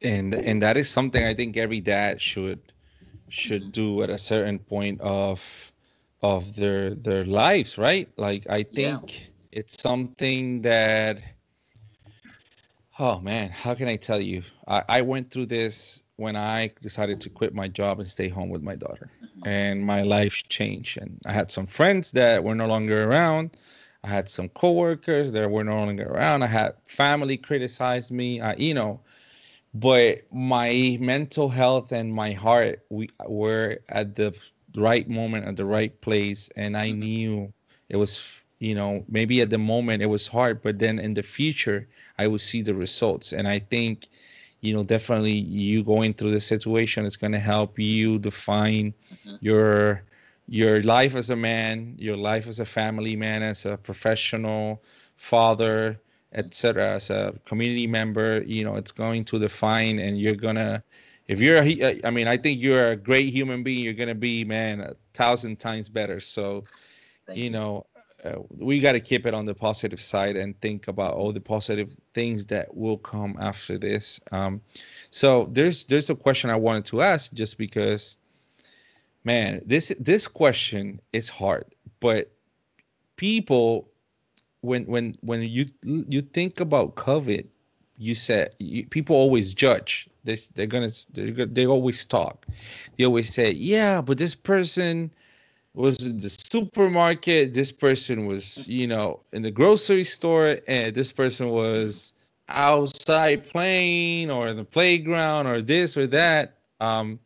[0.01, 2.73] And and that is something I think every dad should
[3.29, 5.71] should do at a certain point of
[6.21, 8.09] of their their lives, right?
[8.17, 9.27] Like I think yeah.
[9.51, 11.21] it's something that
[12.99, 14.43] oh man, how can I tell you?
[14.67, 18.49] I, I went through this when I decided to quit my job and stay home
[18.49, 19.09] with my daughter.
[19.23, 19.47] Mm-hmm.
[19.47, 20.97] And my life changed.
[20.97, 23.51] And I had some friends that were no longer around.
[24.03, 26.43] I had some coworkers that were no longer around.
[26.43, 28.41] I had family criticize me.
[28.41, 28.99] I, you know,
[29.73, 34.33] but my mental health and my heart we were at the
[34.75, 36.99] right moment at the right place and i mm-hmm.
[36.99, 37.53] knew
[37.89, 41.23] it was you know maybe at the moment it was hard but then in the
[41.23, 44.07] future i would see the results and i think
[44.61, 49.35] you know definitely you going through the situation is going to help you define mm-hmm.
[49.41, 50.03] your
[50.47, 54.81] your life as a man your life as a family man as a professional
[55.15, 55.99] father
[56.33, 60.81] etc as a community member you know it's going to define and you're gonna
[61.27, 64.43] if you're a, i mean i think you're a great human being you're gonna be
[64.43, 66.63] man a thousand times better so
[67.33, 67.85] you, you know
[68.27, 71.41] uh, we got to keep it on the positive side and think about all the
[71.41, 74.61] positive things that will come after this um,
[75.09, 78.17] so there's there's a question i wanted to ask just because
[79.23, 81.65] man this this question is hard
[81.99, 82.31] but
[83.15, 83.89] people
[84.61, 87.45] when when when you you think about COVID,
[87.97, 90.09] you said you, people always judge.
[90.23, 92.45] They they're gonna they're, they always talk.
[92.97, 95.11] They always say, yeah, but this person
[95.77, 97.53] was in the supermarket.
[97.53, 102.13] This person was you know in the grocery store, and this person was
[102.49, 106.57] outside playing or in the playground or this or that.
[106.79, 107.19] Um,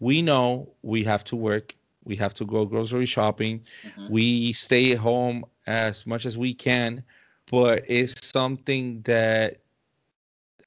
[0.00, 1.74] we know we have to work.
[2.04, 3.60] We have to go grocery shopping.
[3.86, 4.12] Mm-hmm.
[4.12, 7.04] We stay at home as much as we can,
[7.50, 9.58] but it's something that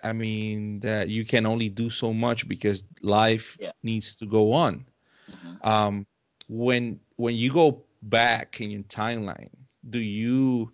[0.03, 3.71] I mean that you can only do so much because life yeah.
[3.83, 4.85] needs to go on.
[5.29, 5.67] Mm-hmm.
[5.67, 6.07] Um,
[6.47, 9.49] when when you go back in your timeline,
[9.89, 10.71] do you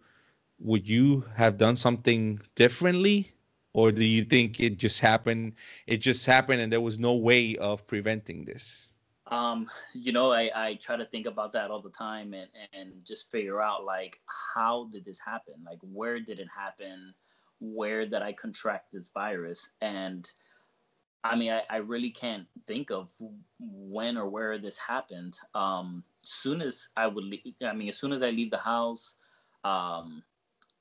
[0.60, 3.32] would you have done something differently,
[3.74, 5.54] or do you think it just happened?
[5.88, 8.94] It just happened, and there was no way of preventing this.
[9.32, 12.92] Um, you know, I, I try to think about that all the time and, and
[13.06, 14.20] just figure out like
[14.54, 15.54] how did this happen?
[15.66, 17.14] Like where did it happen?
[17.62, 19.72] Where did I contract this virus?
[19.80, 20.30] And
[21.24, 23.08] I mean, I, I really can't think of
[23.58, 25.38] when or where this happened.
[25.56, 29.16] Um, soon as I would, leave, I mean, as soon as I leave the house,
[29.64, 30.24] um,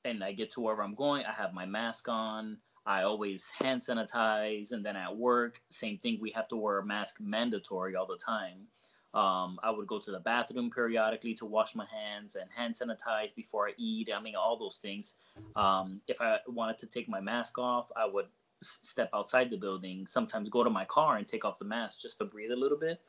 [0.03, 2.57] and I get to wherever I'm going, I have my mask on.
[2.85, 6.17] I always hand sanitize, and then at work, same thing.
[6.19, 8.67] We have to wear a mask mandatory all the time.
[9.13, 13.35] Um, I would go to the bathroom periodically to wash my hands and hand sanitize
[13.35, 14.09] before I eat.
[14.15, 15.15] I mean, all those things.
[15.55, 18.27] Um, if I wanted to take my mask off, I would
[18.63, 20.07] step outside the building.
[20.07, 22.77] Sometimes go to my car and take off the mask just to breathe a little
[22.77, 23.01] bit,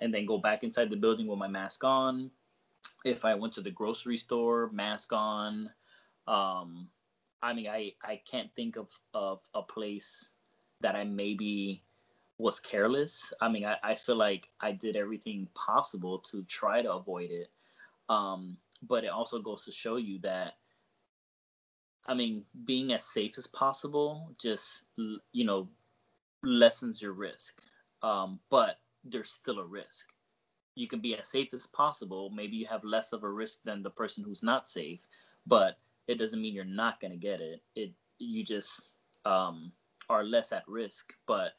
[0.00, 2.30] and then go back inside the building with my mask on.
[3.04, 5.70] If I went to the grocery store, mask on.
[6.26, 6.88] Um,
[7.42, 10.30] I mean, I I can't think of of a place
[10.80, 11.82] that I maybe
[12.38, 13.32] was careless.
[13.40, 17.50] I mean, I, I feel like I did everything possible to try to avoid it.
[18.08, 18.56] Um,
[18.88, 20.54] but it also goes to show you that,
[22.06, 25.68] I mean, being as safe as possible just, you know,
[26.42, 27.62] lessens your risk.
[28.02, 30.06] Um, but there's still a risk.
[30.74, 32.30] You can be as safe as possible.
[32.30, 35.00] Maybe you have less of a risk than the person who's not safe,
[35.46, 37.62] but it doesn't mean you're not going to get it.
[37.74, 38.88] It you just
[39.24, 39.72] um,
[40.08, 41.52] are less at risk, but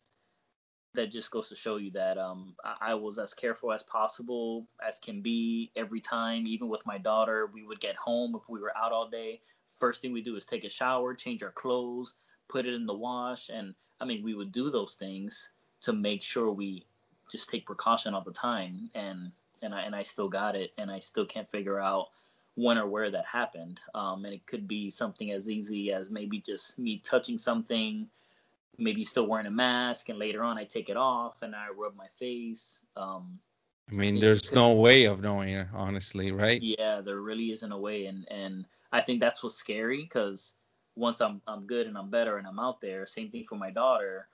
[0.93, 4.67] that just goes to show you that um, I, I was as careful as possible
[4.85, 6.45] as can be every time.
[6.45, 9.41] Even with my daughter, we would get home if we were out all day.
[9.79, 12.15] First thing we do is take a shower, change our clothes,
[12.49, 15.51] put it in the wash, and I mean we would do those things
[15.81, 16.85] to make sure we
[17.31, 18.89] just take precaution all the time.
[18.95, 19.31] And
[19.61, 22.07] and I and I still got it, and I still can't figure out
[22.55, 23.81] when or where that happened.
[23.95, 28.07] Um, and it could be something as easy as maybe just me touching something,
[28.77, 31.95] maybe still wearing a mask, and later on I take it off and I rub
[31.95, 32.83] my face.
[32.95, 33.39] Um,
[33.91, 36.61] I mean, there's could, no way of knowing it, honestly, right?
[36.61, 40.55] Yeah, there really isn't a way, and and I think that's what's scary because
[40.95, 43.05] once I'm I'm good and I'm better and I'm out there.
[43.05, 44.27] Same thing for my daughter.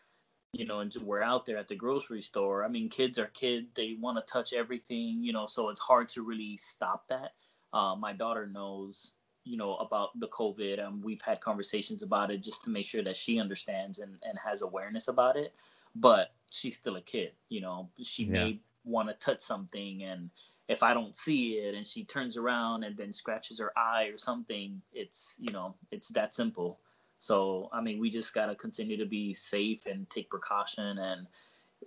[0.54, 2.64] You know, and we're out there at the grocery store.
[2.64, 5.24] I mean, kids are kids; they want to touch everything.
[5.24, 7.34] You know, so it's hard to really stop that
[7.74, 12.42] uh, my daughter knows, you know, about the COVID, and we've had conversations about it
[12.44, 15.54] just to make sure that she understands and, and has awareness about it.
[15.96, 17.90] But she's still a kid, you know.
[18.02, 18.32] She yeah.
[18.32, 20.30] may want to touch something, and
[20.68, 24.18] if I don't see it and she turns around and then scratches her eye or
[24.18, 26.80] something, it's you know it's that simple.
[27.20, 30.98] So I mean, we just gotta continue to be safe and take precaution.
[31.00, 31.28] And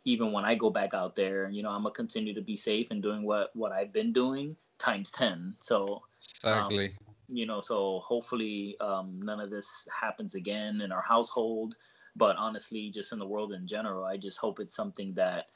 [0.05, 2.91] even when I go back out there, you know, I'm gonna continue to be safe
[2.91, 5.55] and doing what what I've been doing times ten.
[5.61, 6.87] So exactly.
[6.87, 6.95] Um,
[7.29, 11.77] you know, so hopefully um, none of this happens again in our household.
[12.17, 15.47] But honestly, just in the world in general, I just hope it's something that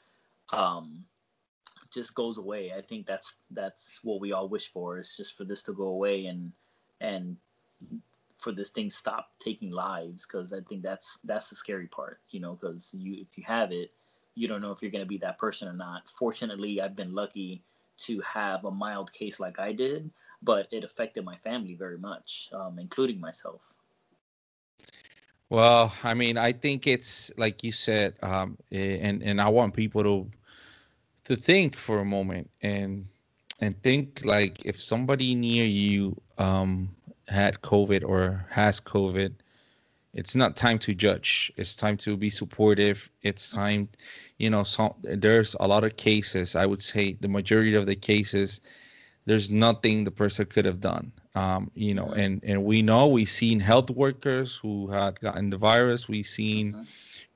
[0.53, 1.03] um,
[1.93, 2.71] just goes away.
[2.75, 5.87] I think that's that's what we all wish for is just for this to go
[5.87, 6.51] away and
[7.01, 7.35] and
[8.37, 12.39] for this thing stop taking lives because I think that's that's the scary part, you
[12.39, 13.91] know, because you if you have it,
[14.35, 16.09] you don't know if you're gonna be that person or not.
[16.09, 17.63] Fortunately, I've been lucky
[17.97, 20.11] to have a mild case like I did,
[20.41, 23.61] but it affected my family very much, um, including myself.
[25.49, 30.03] Well, I mean, I think it's like you said, um, and and I want people
[30.03, 30.31] to
[31.25, 33.07] to think for a moment and
[33.61, 36.89] and think like if somebody near you um,
[37.27, 39.33] had COVID or has COVID,
[40.15, 41.51] it's not time to judge.
[41.57, 43.09] It's time to be supportive.
[43.21, 43.89] It's time,
[44.37, 46.55] you know, so, there's a lot of cases.
[46.55, 48.61] I would say the majority of the cases,
[49.25, 51.11] there's nothing the person could have done.
[51.35, 55.57] Um, you know, and and we know we've seen health workers who had gotten the
[55.57, 56.07] virus.
[56.07, 56.83] We've seen mm-hmm.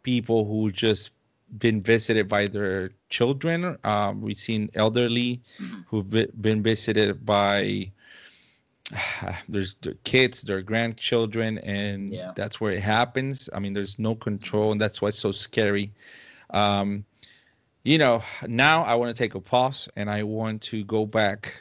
[0.04, 1.12] people who just
[1.58, 3.78] been visited by their children.
[3.84, 5.82] Um, we've seen elderly mm-hmm.
[5.88, 6.10] who've
[6.42, 7.92] been visited by
[9.50, 12.32] there's their kids, their grandchildren, and yeah.
[12.36, 13.50] that's where it happens.
[13.54, 15.92] I mean, there's no control, and that's why it's so scary.
[16.52, 17.06] Um,
[17.84, 21.54] you know, now I want to take a pause and I want to go back.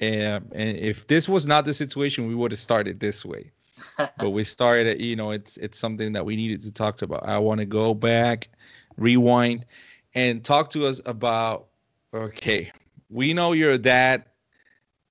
[0.00, 3.50] and if this was not the situation, we would have started this way.
[4.18, 7.26] but we started, you know, it's it's something that we needed to talk about.
[7.26, 8.48] I want to go back,
[8.96, 9.66] rewind,
[10.14, 11.66] and talk to us about.
[12.12, 12.70] Okay,
[13.10, 14.33] we know you're that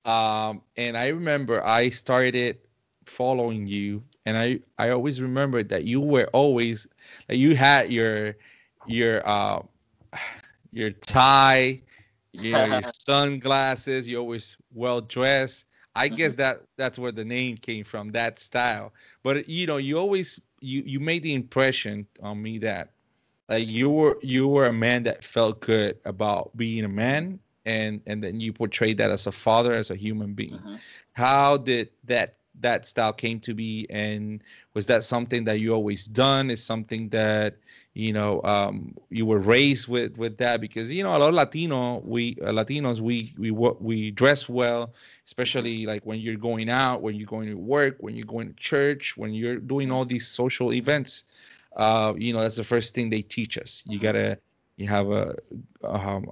[0.04, 2.58] um, and I remember I started
[3.06, 6.86] following you, and I I always remember that you were always
[7.28, 8.36] that you had your
[8.86, 9.62] your uh
[10.72, 11.80] your tie,
[12.32, 14.08] you know, your sunglasses.
[14.08, 15.66] You're always well dressed.
[15.94, 16.16] I mm-hmm.
[16.16, 18.92] guess that that's where the name came from, that style.
[19.22, 22.90] But you know, you always you you made the impression on me that
[23.48, 28.00] like you were you were a man that felt good about being a man and
[28.06, 30.58] and then you portray that as a father as a human being.
[30.58, 30.76] Mm-hmm.
[31.12, 33.86] how did that that style came to be?
[33.90, 34.42] And
[34.74, 36.50] was that something that you always done?
[36.50, 37.56] Is something that
[37.94, 40.60] you know um, you were raised with with that?
[40.60, 44.92] Because you know a lot of latino we uh, latinos we we we dress well
[45.26, 48.54] especially like when you're going out when you're going to work when you're going to
[48.54, 51.24] church when you're doing all these social events.
[51.76, 53.82] Uh, you know that's the first thing they teach us.
[53.86, 54.04] You mm-hmm.
[54.04, 54.38] gotta
[54.76, 55.36] you have a,
[55.84, 56.26] um,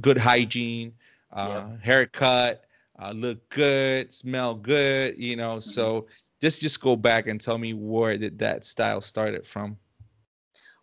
[0.00, 0.92] good hygiene,
[1.32, 1.80] uh, yep.
[1.80, 2.64] haircut,
[3.00, 5.56] uh, look good, smell good, you know.
[5.56, 5.70] Mm-hmm.
[5.70, 6.06] So
[6.40, 9.76] just just go back and tell me where did that style started from?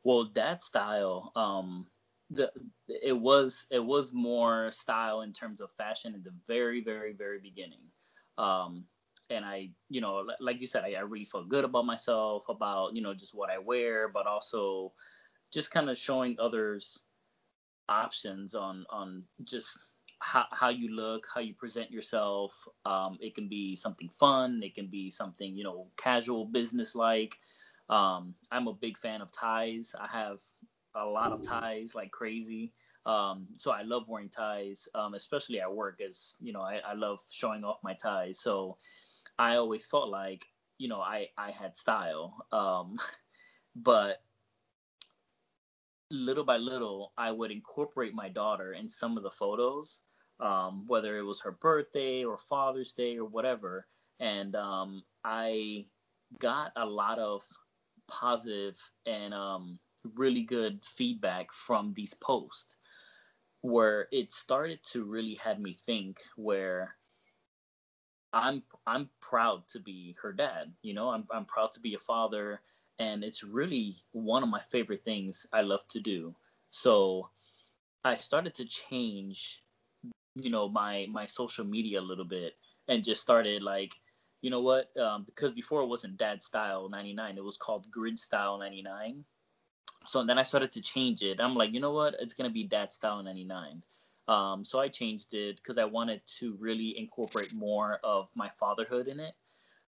[0.04, 1.88] Well, that style, um,
[2.30, 2.52] the
[2.88, 7.40] it was it was more style in terms of fashion in the very very very
[7.40, 7.82] beginning.
[8.38, 8.86] Um,
[9.30, 12.96] and I, you know, like you said, I, I really felt good about myself, about
[12.96, 14.94] you know just what I wear, but also
[15.52, 17.04] just kind of showing others
[17.90, 19.80] options on on just
[20.20, 22.54] how, how you look, how you present yourself.
[22.86, 24.62] Um, it can be something fun.
[24.64, 27.38] It can be something you know casual, business like.
[27.90, 29.96] Um, I'm a big fan of ties.
[30.00, 30.40] I have
[30.96, 32.74] a lot of ties like crazy.
[33.06, 36.94] Um, so I love wearing ties, um, especially at work, as you know, I, I
[36.94, 38.40] love showing off my ties.
[38.42, 38.78] So
[39.40, 40.46] I always felt like
[40.78, 42.46] you know I I had style.
[42.52, 42.98] Um,
[43.76, 44.24] but
[46.10, 50.02] little by little, I would incorporate my daughter in some of the photos,
[50.40, 53.88] um, whether it was her birthday or Father's Day or whatever.
[54.20, 55.86] And um, I
[56.40, 57.44] got a lot of
[58.08, 59.80] positive and um,
[60.16, 62.76] really good feedback from these posts
[63.62, 66.96] where it started to really had me think where
[68.34, 70.74] I'm I'm proud to be her dad.
[70.84, 72.62] You know, I'm I'm proud to be a father
[73.00, 76.36] and it's really one of my favorite things I love to do.
[76.70, 77.30] So
[78.04, 79.64] I started to change,
[80.36, 83.94] you know, my my social media a little bit, and just started like,
[84.42, 84.96] you know what?
[84.98, 89.24] Um, because before it wasn't Dad Style '99, it was called Grid Style '99.
[90.06, 91.40] So then I started to change it.
[91.40, 92.16] I'm like, you know what?
[92.20, 93.84] It's gonna be Dad Style '99.
[94.28, 99.08] Um, so I changed it because I wanted to really incorporate more of my fatherhood
[99.08, 99.36] in it.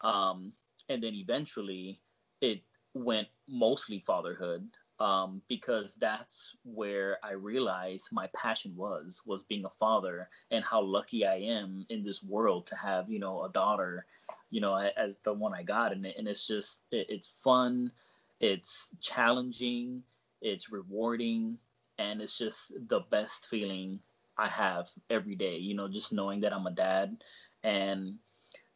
[0.01, 0.51] Um,
[0.89, 2.01] and then eventually,
[2.41, 2.61] it
[2.95, 4.69] went mostly fatherhood.
[4.99, 10.81] um, because that's where I realized my passion was was being a father and how
[10.81, 14.07] lucky I am in this world to have you know a daughter,
[14.51, 17.91] you know as the one I got and and it's just it, it's fun,
[18.39, 20.03] it's challenging,
[20.41, 21.59] it's rewarding,
[21.99, 23.99] and it's just the best feeling
[24.37, 25.57] I have every day.
[25.57, 27.23] You know, just knowing that I'm a dad
[27.63, 28.19] and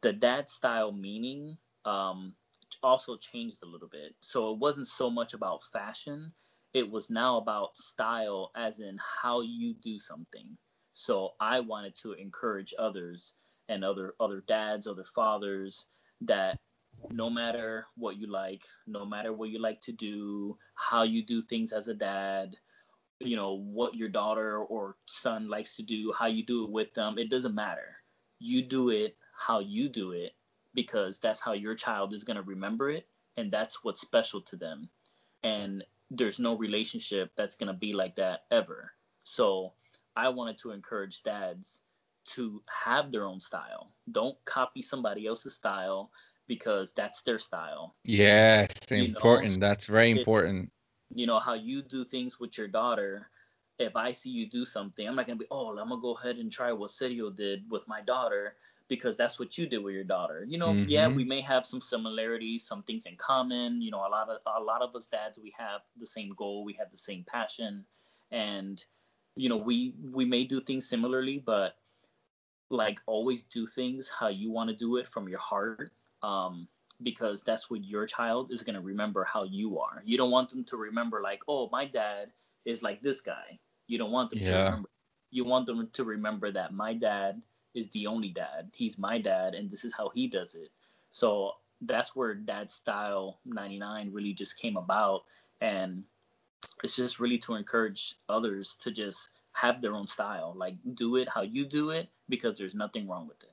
[0.01, 2.33] the dad style meaning um,
[2.83, 4.15] also changed a little bit.
[4.21, 6.31] So it wasn't so much about fashion,
[6.73, 10.57] it was now about style, as in how you do something.
[10.93, 13.35] So I wanted to encourage others
[13.69, 15.85] and other other dads, other fathers
[16.21, 16.57] that
[17.11, 21.41] no matter what you like, no matter what you like to do, how you do
[21.41, 22.55] things as a dad,
[23.19, 26.93] you know, what your daughter or son likes to do, how you do it with
[26.93, 27.95] them, it doesn't matter.
[28.39, 30.33] You do it how you do it
[30.79, 33.05] because that's how your child is going to remember it
[33.35, 34.87] and that's what's special to them.
[35.43, 38.91] And there's no relationship that's going to be like that ever.
[39.25, 39.73] So
[40.15, 41.83] i wanted to encourage dads
[42.35, 43.91] to have their own style.
[44.11, 46.11] Don't copy somebody else's style
[46.47, 47.95] because that's their style.
[48.05, 49.67] Yes important know?
[49.67, 50.71] that's very important.
[51.13, 53.29] You know how you do things with your daughter
[53.79, 56.01] if i see you do something i'm not going to be oh i'm going to
[56.01, 58.55] go ahead and try what sergio did with my daughter
[58.89, 60.43] because that's what you did with your daughter.
[60.45, 60.89] You know, mm-hmm.
[60.89, 63.81] yeah, we may have some similarities, some things in common.
[63.81, 66.65] You know, a lot of a lot of us dads, we have the same goal,
[66.65, 67.85] we have the same passion,
[68.31, 68.83] and
[69.35, 71.77] you know, we we may do things similarly, but
[72.69, 75.91] like always do things how you want to do it from your heart.
[76.21, 76.67] Um,
[77.01, 80.03] because that's what your child is going to remember how you are.
[80.05, 82.31] You don't want them to remember like, oh, my dad
[82.65, 83.57] is like this guy.
[83.87, 84.51] You don't want them yeah.
[84.51, 84.89] to remember.
[85.31, 87.41] You want them to remember that my dad
[87.73, 88.71] is the only dad.
[88.73, 90.69] He's my dad, and this is how he does it.
[91.11, 95.23] So that's where Dad Style 99 really just came about.
[95.61, 96.03] And
[96.83, 100.53] it's just really to encourage others to just have their own style.
[100.55, 103.49] Like, do it how you do it because there's nothing wrong with it.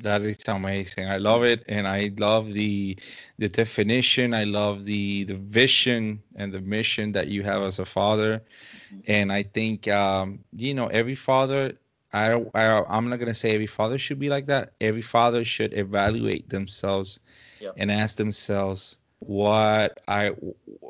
[0.00, 1.08] That is amazing.
[1.08, 2.98] I love it, and I love the
[3.38, 4.34] the definition.
[4.34, 8.42] I love the the vision and the mission that you have as a father.
[8.88, 9.00] Mm-hmm.
[9.06, 11.78] And I think um, you know every father
[12.14, 14.72] I, I I'm not gonna say every father should be like that.
[14.80, 17.18] Every father should evaluate themselves
[17.60, 17.74] yep.
[17.76, 20.30] and ask themselves what I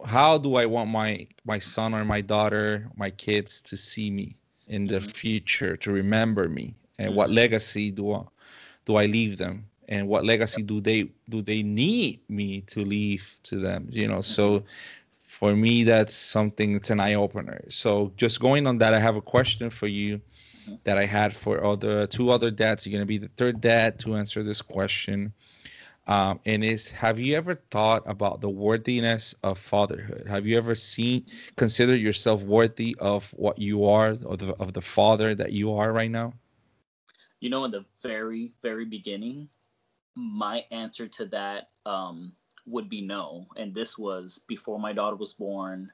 [0.05, 4.37] how do I want my my son or my daughter, my kids to see me
[4.67, 5.09] in the mm-hmm.
[5.09, 7.17] future, to remember me, and mm-hmm.
[7.17, 8.23] what legacy do I,
[8.85, 13.39] do I leave them, and what legacy do they do they need me to leave
[13.45, 13.89] to them?
[13.91, 14.43] You know, mm-hmm.
[14.43, 14.63] so
[15.23, 17.65] for me that's something it's an eye opener.
[17.71, 20.21] So just going on that, I have a question for you
[20.85, 22.87] that I had for other two other dads.
[22.87, 25.33] You're gonna be the third dad to answer this question.
[26.07, 30.27] Um, and is have you ever thought about the worthiness of fatherhood?
[30.29, 31.25] Have you ever seen
[31.57, 35.93] consider yourself worthy of what you are, of the of the father that you are
[35.93, 36.35] right now?
[37.41, 39.49] You know, in the very very beginning,
[40.15, 42.35] my answer to that um,
[42.67, 45.91] would be no, and this was before my daughter was born.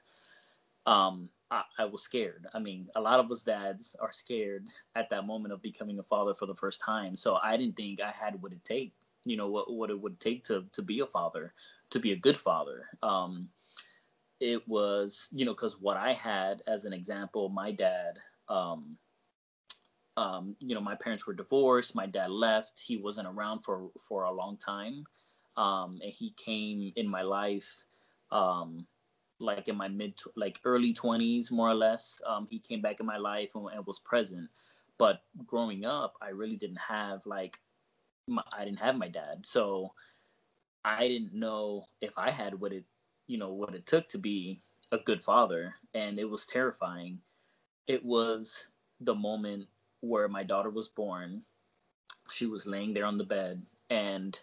[0.85, 2.47] Um, I, was scared.
[2.53, 6.03] I mean, a lot of us dads are scared at that moment of becoming a
[6.03, 7.15] father for the first time.
[7.15, 8.93] So I didn't think I had what it take,
[9.25, 11.53] you know, what, what it would take to, to be a father,
[11.89, 12.87] to be a good father.
[13.03, 13.49] Um,
[14.39, 18.97] it was, you know, because what I had as an example, my dad, um,
[20.17, 21.95] um, you know, my parents were divorced.
[21.95, 22.79] My dad left.
[22.79, 25.05] He wasn't around for for a long time,
[25.57, 27.85] um, and he came in my life
[28.31, 28.85] um,
[29.41, 33.05] like in my mid like early 20s more or less um, he came back in
[33.05, 34.49] my life and, and, was present.
[34.97, 37.59] But growing up i really didn't have like
[38.27, 39.45] my, i didn't have my dad.
[39.45, 39.93] So
[40.83, 42.83] i didn't know if i had what it
[43.27, 44.61] you know what it took to be
[44.91, 45.73] a good father.
[45.93, 47.19] And it was terrifying.
[47.87, 48.67] It was
[48.99, 49.67] the moment
[50.01, 51.41] where my daughter was born.
[52.29, 54.37] She was laying there on the bed and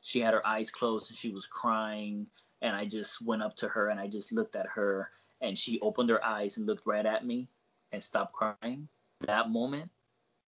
[0.00, 2.26] she had her eyes closed and she was crying
[2.62, 5.80] and I just went up to her and I just looked at her and she
[5.80, 7.48] opened her eyes and looked right at me
[7.92, 8.88] and stopped crying.
[9.26, 9.90] That moment,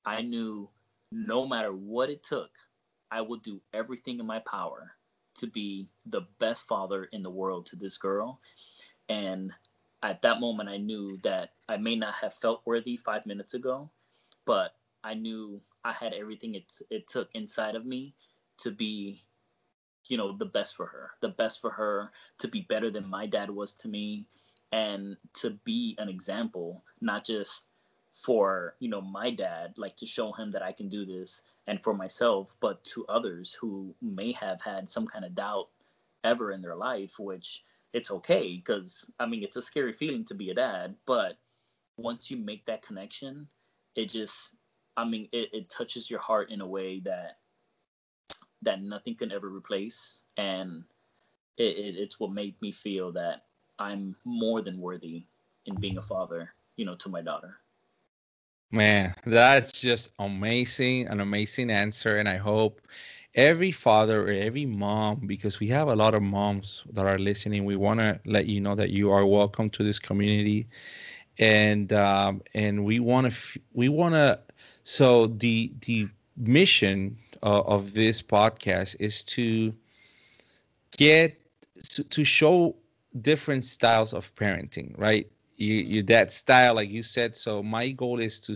[0.06, 0.70] I knew
[1.12, 2.50] no matter what it took,
[3.12, 4.92] I would do everything in my power
[5.36, 8.40] to be the best father in the world to this girl.
[9.08, 9.52] And
[10.04, 13.90] at that moment, I knew that I may not have felt worthy five minutes ago,
[14.46, 18.16] but I knew I had everything it, it took inside of me
[18.60, 19.22] to be
[20.10, 23.26] you know the best for her the best for her to be better than my
[23.26, 24.26] dad was to me
[24.72, 27.70] and to be an example not just
[28.14, 31.82] for you know my dad like to show him that i can do this and
[31.84, 35.70] for myself but to others who may have had some kind of doubt
[36.26, 40.36] ever in their life which it's okay because I mean it's a scary feeling to
[40.36, 41.38] be a dad, but
[41.98, 43.48] once you make that connection,
[43.96, 44.56] it just
[44.98, 47.38] I mean it, it touches your heart in a way that
[48.62, 50.84] that nothing can ever replace, and
[51.58, 53.46] it, it, it's what made me feel that
[53.80, 55.26] I'm more than worthy
[55.66, 57.58] in being a father, you know, to my daughter.
[58.72, 62.18] Man, that's just amazing, an amazing answer.
[62.18, 62.82] And I hope
[63.36, 67.66] every father or every mom, because we have a lot of moms that are listening,
[67.66, 70.68] we want to let you know that you are welcome to this community.
[71.40, 74.40] And um, and we want to f- we want to
[74.84, 79.74] so the the mission uh, of this podcast is to
[80.98, 81.40] get
[82.10, 82.76] to, show
[83.22, 85.30] different styles of parenting, right?
[85.60, 88.56] you, you that style like you said so my goal is to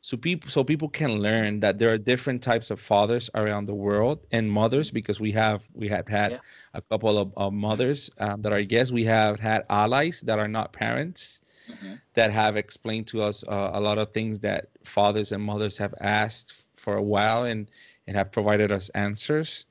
[0.00, 3.74] so people so people can learn that there are different types of fathers around the
[3.74, 6.38] world and mothers because we have we have had yeah.
[6.74, 10.48] a couple of, of mothers um, that are guests we have had allies that are
[10.48, 11.40] not parents
[11.70, 11.94] mm-hmm.
[12.14, 15.94] that have explained to us uh, a lot of things that fathers and mothers have
[16.00, 17.70] asked for a while and
[18.06, 19.66] and have provided us answers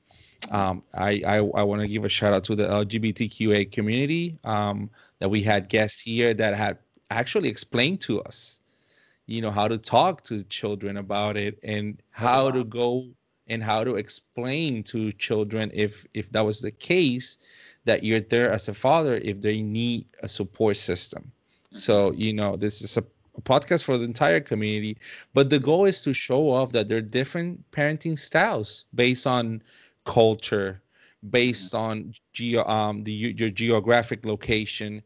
[0.50, 4.90] um, I, I, I want to give a shout out to the LGBTQA community um,
[5.18, 6.78] that we had guests here that had
[7.10, 8.60] actually explained to us,
[9.26, 13.06] you know, how to talk to children about it and how to go
[13.46, 17.36] and how to explain to children if if that was the case
[17.84, 21.22] that you're there as a father if they need a support system.
[21.22, 21.76] Mm-hmm.
[21.76, 23.02] So you know, this is a
[23.36, 24.96] a podcast for the entire community
[25.32, 29.62] but the goal is to show off that there are different parenting styles based on
[30.04, 30.82] culture
[31.30, 35.02] based on geo um the your geographic location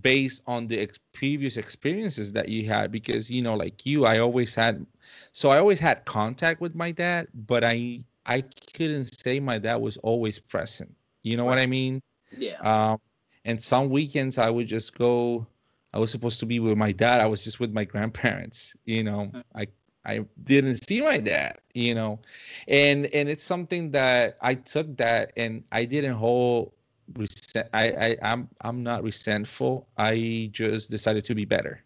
[0.00, 4.18] based on the ex- previous experiences that you had because you know like you i
[4.18, 4.84] always had
[5.32, 8.42] so i always had contact with my dad but i i
[8.74, 10.92] couldn't say my dad was always present.
[11.22, 11.50] You know right.
[11.50, 12.00] what i mean?
[12.36, 12.58] Yeah.
[12.60, 12.98] Um
[13.44, 15.46] and some weekends i would just go
[15.94, 19.02] i was supposed to be with my dad i was just with my grandparents you
[19.02, 19.40] know mm-hmm.
[19.54, 19.66] i
[20.04, 22.18] I didn't see my dad, you know,
[22.66, 26.72] and and it's something that I took that and I didn't hold
[27.14, 27.68] resent.
[27.72, 29.86] I, I I'm I'm not resentful.
[29.96, 31.82] I just decided to be better.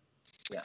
[0.50, 0.62] Yeah.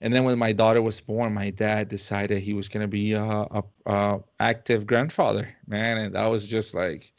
[0.00, 3.22] And then when my daughter was born, my dad decided he was gonna be a,
[3.22, 7.12] a, a active grandfather, man, and that was just like,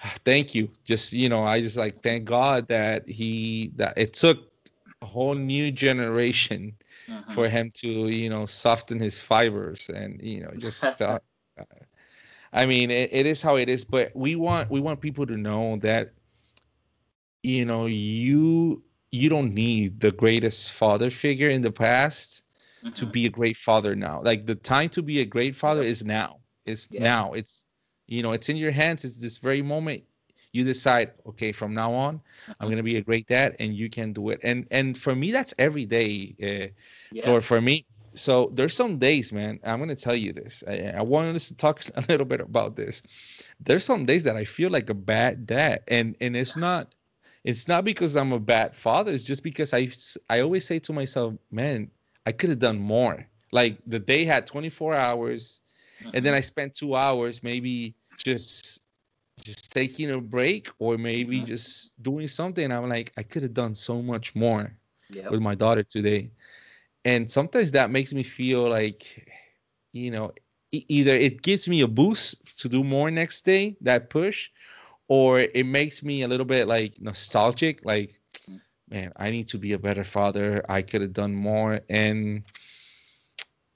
[0.24, 0.70] thank you.
[0.84, 4.47] Just you know, I just like thank God that he that it took
[5.02, 6.74] a whole new generation
[7.08, 7.32] mm-hmm.
[7.32, 11.22] for him to you know soften his fibers and you know just stop.
[12.52, 15.36] I mean, it, it is how it is, but we want we want people to
[15.36, 16.12] know that
[17.42, 22.42] you know you you don't need the greatest father figure in the past
[22.82, 22.92] mm-hmm.
[22.94, 24.20] to be a great father now.
[24.22, 26.38] Like the time to be a great father is now.
[26.64, 27.02] It's yes.
[27.02, 27.32] now.
[27.32, 27.66] It's
[28.06, 29.04] you know, it's in your hands.
[29.04, 30.02] It's this very moment
[30.52, 32.20] you decide okay from now on
[32.60, 34.40] i'm going to be a great dad and you can do it.
[34.42, 36.72] And and for me that's every day uh,
[37.12, 37.24] yeah.
[37.24, 37.86] for for me.
[38.14, 40.64] So there's some days man i'm going to tell you this.
[40.66, 43.02] I, I wanted us to talk a little bit about this.
[43.60, 45.82] There's some days that i feel like a bad dad.
[45.88, 46.94] And and it's not
[47.44, 49.12] it's not because i'm a bad father.
[49.12, 49.90] It's just because i
[50.30, 51.90] i always say to myself man
[52.26, 53.26] i could have done more.
[53.52, 55.60] Like the day had 24 hours
[56.04, 56.34] and then mm-hmm.
[56.34, 58.80] i spent two hours maybe just
[59.42, 61.46] just taking a break or maybe mm-hmm.
[61.46, 62.70] just doing something.
[62.70, 64.72] I'm like, I could have done so much more
[65.10, 65.30] yep.
[65.30, 66.30] with my daughter today.
[67.04, 69.28] And sometimes that makes me feel like,
[69.92, 70.32] you know,
[70.72, 74.50] either it gives me a boost to do more next day, that push,
[75.08, 78.20] or it makes me a little bit like nostalgic, like,
[78.90, 80.64] man, I need to be a better father.
[80.68, 81.80] I could have done more.
[81.88, 82.42] And,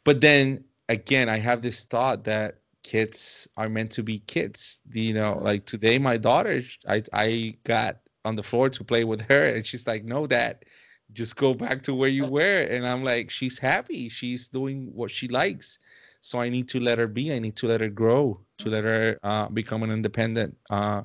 [0.04, 4.80] but then again, I have this thought that kids are meant to be kids.
[4.92, 9.22] You know, like today, my daughter, I I got on the floor to play with
[9.22, 10.64] her, and she's like, "No, dad,
[11.12, 14.08] just go back to where you were." And I'm like, "She's happy.
[14.08, 15.78] She's doing what she likes."
[16.20, 17.32] So I need to let her be.
[17.32, 21.02] I need to let her grow, to let her uh, become an independent uh,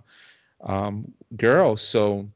[0.63, 1.75] um, girl.
[1.77, 2.29] So,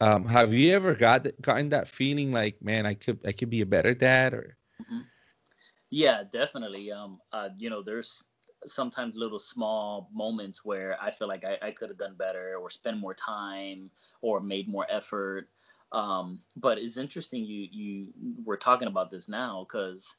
[0.00, 3.60] um, have you ever got gotten that feeling like, man, I could I could be
[3.60, 4.34] a better dad?
[4.34, 4.56] Or
[5.90, 6.90] yeah, definitely.
[6.90, 8.24] Um, uh, you know, there's
[8.66, 12.70] sometimes little small moments where I feel like I, I could have done better or
[12.70, 13.90] spent more time
[14.20, 15.48] or made more effort.
[15.92, 18.08] Um, but it's interesting you you
[18.44, 20.14] were talking about this now because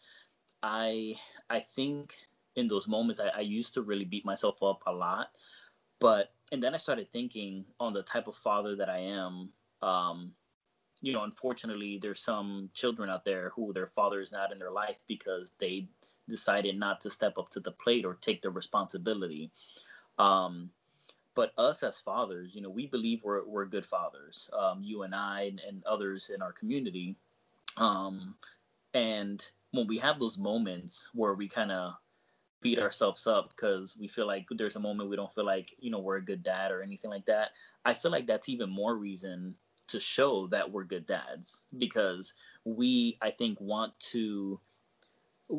[0.63, 1.15] I
[1.49, 2.15] I think
[2.55, 5.29] in those moments I, I used to really beat myself up a lot.
[5.99, 9.53] But and then I started thinking on the type of father that I am.
[9.81, 10.33] Um,
[11.01, 14.71] you know, unfortunately, there's some children out there who their father is not in their
[14.71, 15.89] life because they
[16.31, 19.51] decided not to step up to the plate or take the responsibility.
[20.17, 20.71] Um,
[21.35, 24.49] but us as fathers, you know, we believe we're we're good fathers.
[24.57, 27.15] Um, you and I and, and others in our community.
[27.77, 28.35] Um,
[28.93, 31.93] and when we have those moments where we kind of
[32.61, 35.89] beat ourselves up because we feel like there's a moment we don't feel like you
[35.89, 37.49] know we're a good dad or anything like that
[37.85, 39.55] i feel like that's even more reason
[39.87, 44.59] to show that we're good dads because we i think want to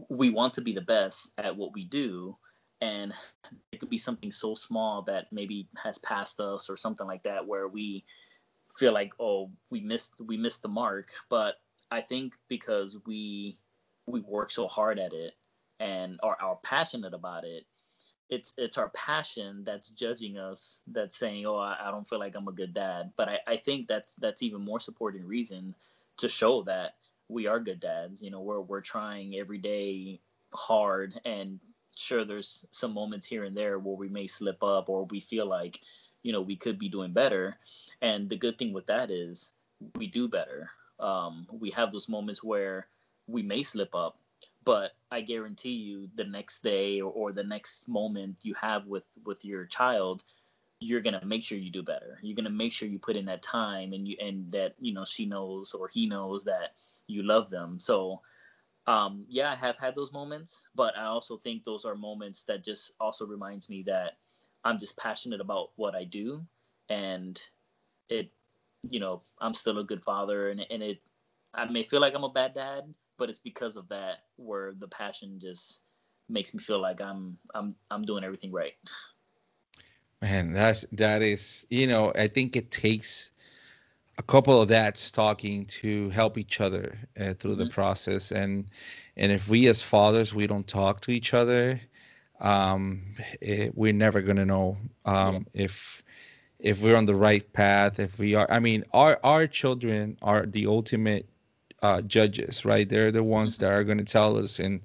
[0.09, 2.37] we want to be the best at what we do
[2.81, 3.13] and
[3.71, 7.47] it could be something so small that maybe has passed us or something like that
[7.47, 8.05] where we
[8.77, 11.11] feel like oh we missed we missed the mark.
[11.29, 11.57] But
[11.91, 13.59] i think because we
[14.07, 15.35] we work so hard at it
[15.79, 17.65] and are, are passionate about it
[18.31, 22.35] it's it's our passion that's judging us that's saying oh I, I, don't feel like
[22.35, 23.13] i'm a good dad.
[23.17, 25.75] But I, I think that's that's even more supporting reason
[26.19, 26.95] to show that
[27.33, 30.21] we are good dads you know we're, we're trying every day
[30.55, 31.59] hard and
[31.95, 35.47] sure there's some moments here and there where we may slip up or we feel
[35.47, 35.81] like
[36.23, 37.57] you know we could be doing better.
[38.01, 39.53] And the good thing with that is
[39.97, 40.71] we do better.
[41.01, 42.87] Um, we have those moments where
[43.27, 44.19] we may slip up
[44.65, 49.07] but i guarantee you the next day or, or the next moment you have with
[49.25, 50.23] with your child
[50.83, 52.19] you're gonna make sure you do better.
[52.23, 55.05] You're gonna make sure you put in that time and you and that you know
[55.05, 56.75] she knows or he knows that
[57.07, 58.21] you love them so
[58.87, 62.65] um yeah i have had those moments but i also think those are moments that
[62.65, 64.13] just also reminds me that
[64.65, 66.45] i'm just passionate about what i do
[66.89, 67.41] and
[68.09, 68.31] it
[68.89, 71.01] you know i'm still a good father and, and it
[71.55, 72.85] i may feel like i'm a bad dad
[73.19, 75.81] but it's because of that where the passion just
[76.29, 78.75] makes me feel like I'm I'm I'm doing everything right.
[80.21, 83.31] Man, that's that is you know I think it takes
[84.19, 87.65] a couple of dads talking to help each other uh, through mm-hmm.
[87.65, 88.67] the process and
[89.17, 91.81] and if we as fathers we don't talk to each other
[92.41, 93.03] um
[93.41, 95.65] it, eh, we're never going to know um yeah.
[95.65, 96.03] if
[96.59, 100.47] if we're on the right path if we are i mean our our children are
[100.47, 101.27] the ultimate
[101.83, 102.89] uh, judges, right?
[102.89, 104.81] They're the ones that are going to tell us in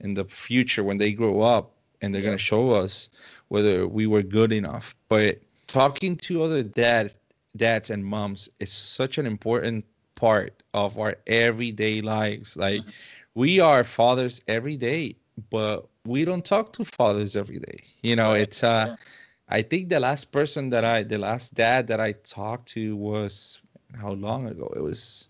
[0.00, 2.28] in the future when they grow up, and they're yeah.
[2.28, 3.08] going to show us
[3.48, 4.94] whether we were good enough.
[5.08, 7.18] But talking to other dads,
[7.56, 9.84] dads and moms is such an important
[10.14, 12.56] part of our everyday lives.
[12.56, 12.90] Like mm-hmm.
[13.34, 15.16] we are fathers every day,
[15.50, 17.84] but we don't talk to fathers every day.
[18.02, 18.96] You know, it's uh.
[19.48, 23.60] I think the last person that I, the last dad that I talked to was
[24.00, 24.72] how long ago?
[24.74, 25.28] It was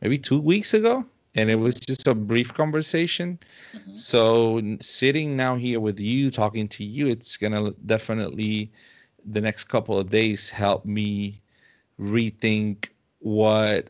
[0.00, 1.04] maybe two weeks ago
[1.34, 3.38] and it was just a brief conversation.
[3.74, 3.94] Mm-hmm.
[3.96, 8.70] So sitting now here with you, talking to you, it's gonna definitely
[9.24, 11.40] the next couple of days help me
[12.00, 12.88] rethink
[13.20, 13.88] what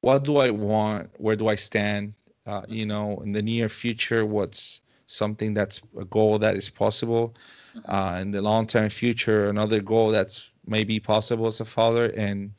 [0.00, 2.12] what do I want, where do I stand,
[2.46, 7.34] uh, you know, in the near future, what's something that's a goal that is possible,
[7.74, 7.90] mm-hmm.
[7.90, 12.50] uh, in the long term future, another goal that's maybe possible as a father, and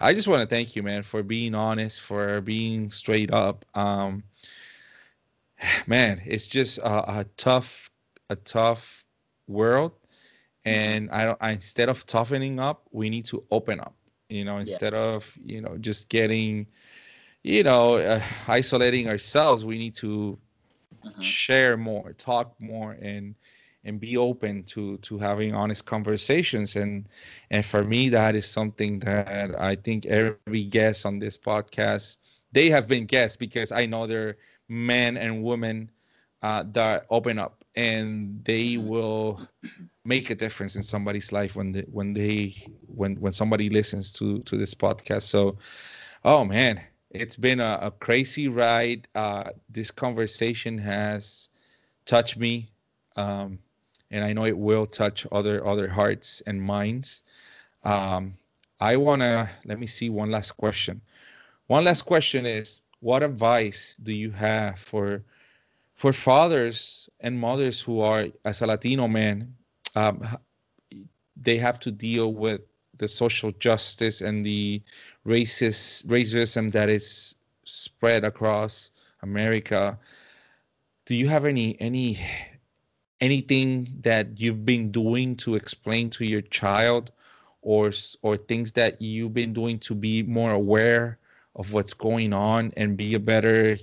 [0.00, 3.64] I just want to thank you, man, for being honest, for being straight up.
[3.74, 4.22] Um,
[5.86, 7.90] man, it's just a, a tough,
[8.30, 9.04] a tough
[9.46, 10.70] world, mm-hmm.
[10.70, 11.38] and I don't.
[11.40, 13.94] I, instead of toughening up, we need to open up.
[14.28, 15.00] You know, instead yeah.
[15.00, 16.66] of you know just getting,
[17.42, 20.38] you know, uh, isolating ourselves, we need to
[21.04, 21.22] uh-huh.
[21.22, 23.34] share more, talk more, and
[23.84, 27.08] and be open to to having honest conversations and
[27.50, 32.16] and for me that is something that i think every guest on this podcast
[32.52, 34.36] they have been guests because i know they're
[34.68, 35.90] men and women
[36.42, 39.40] uh, that open up and they will
[40.04, 42.54] make a difference in somebody's life when they when they
[42.88, 45.56] when when somebody listens to to this podcast so
[46.24, 51.48] oh man it's been a, a crazy ride uh, this conversation has
[52.04, 52.70] touched me
[53.16, 53.58] um,
[54.10, 57.22] and I know it will touch other other hearts and minds.
[57.84, 58.34] Um,
[58.80, 61.00] I want to let me see one last question.
[61.66, 65.22] One last question is: What advice do you have for
[65.98, 69.52] for fathers and mothers who are, as a Latino man,
[69.96, 70.24] um,
[71.36, 72.60] they have to deal with
[72.98, 74.80] the social justice and the
[75.26, 77.34] racist racism that is
[77.64, 78.90] spread across
[79.22, 79.98] America.
[81.04, 82.20] Do you have any any
[83.20, 87.10] anything that you've been doing to explain to your child
[87.62, 87.90] or
[88.22, 91.18] or things that you've been doing to be more aware
[91.56, 93.76] of what's going on and be a better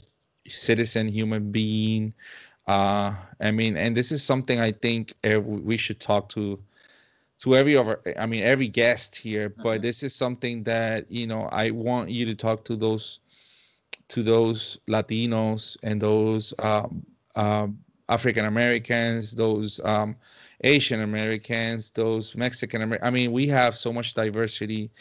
[0.48, 2.14] citizen human being
[2.68, 6.60] uh i mean and this is something i think we should talk to
[7.40, 9.78] to every other i mean every guest here but uh-huh.
[9.80, 13.20] this is something that you know i want you to talk to those
[14.08, 17.78] to those latinos and those um, um
[18.10, 20.16] African Americans, those um,
[20.64, 23.08] Asian Americans, those Mexican Americans.
[23.08, 24.92] I mean, we have so much diversity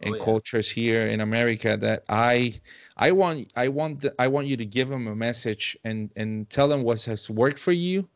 [0.00, 0.24] and oh, yeah.
[0.24, 2.60] cultures here in America that I
[2.96, 6.48] I want I want the, I want you to give them a message and and
[6.50, 8.08] tell them what has worked for you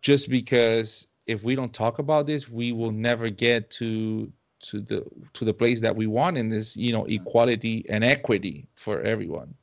[0.00, 4.30] just because if we don't talk about this we will never get to
[4.60, 8.66] to the to the place that we want in this you know equality and equity
[8.74, 9.54] for everyone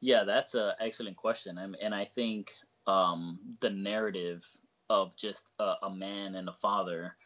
[0.00, 2.54] yeah that's an excellent question and, and i think
[2.86, 4.44] um the narrative
[4.88, 7.16] of just a, a man and a father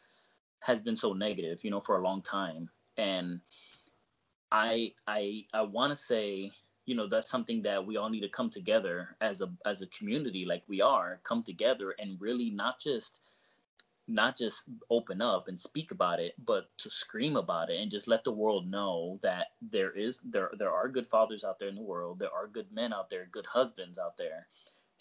[0.60, 2.68] has been so negative you know for a long time.
[2.96, 3.40] And
[4.52, 6.50] i i i want to say
[6.86, 9.86] you know that's something that we all need to come together as a as a
[9.88, 13.20] community like we are come together and really not just
[14.08, 18.08] not just open up and speak about it but to scream about it and just
[18.08, 21.76] let the world know that there is there there are good fathers out there in
[21.76, 22.18] the world.
[22.18, 24.48] There are good men out there good husbands out there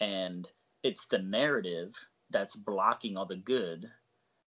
[0.00, 0.48] and
[0.82, 1.94] it's the narrative
[2.30, 3.90] that's blocking all the good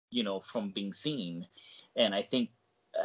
[0.10, 1.48] you know from being seen.
[1.96, 2.50] And i think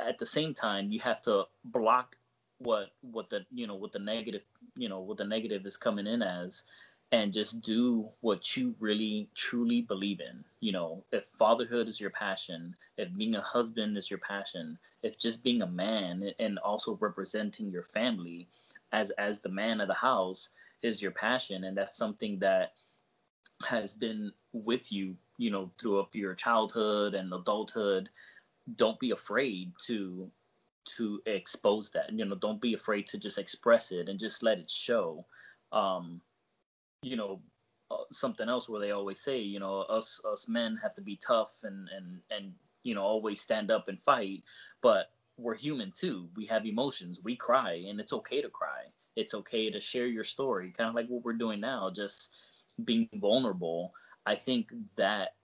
[0.07, 2.17] at the same time you have to block
[2.59, 4.43] what what the you know what the negative
[4.77, 6.65] you know what the negative is coming in as
[7.11, 10.45] and just do what you really truly believe in.
[10.61, 15.19] You know if fatherhood is your passion if being a husband is your passion if
[15.19, 18.49] just being a man and also representing your family
[18.93, 20.51] as as the man of the house
[20.83, 22.73] is your passion and that's something that
[23.65, 28.09] has been with you you know throughout your childhood and adulthood.
[28.77, 30.31] Don't be afraid to
[30.97, 34.59] to expose that you know don't be afraid to just express it and just let
[34.59, 35.25] it show.
[35.73, 36.21] Um
[37.03, 37.41] you know
[37.91, 41.17] uh, something else where they always say you know us us men have to be
[41.17, 42.53] tough and and and
[42.83, 44.43] you know always stand up and fight
[44.83, 46.29] but we're human too.
[46.37, 47.21] We have emotions.
[47.23, 48.83] We cry and it's okay to cry
[49.19, 52.31] it's okay to share your story kind of like what we're doing now just
[52.85, 53.93] being vulnerable
[54.27, 55.35] i think that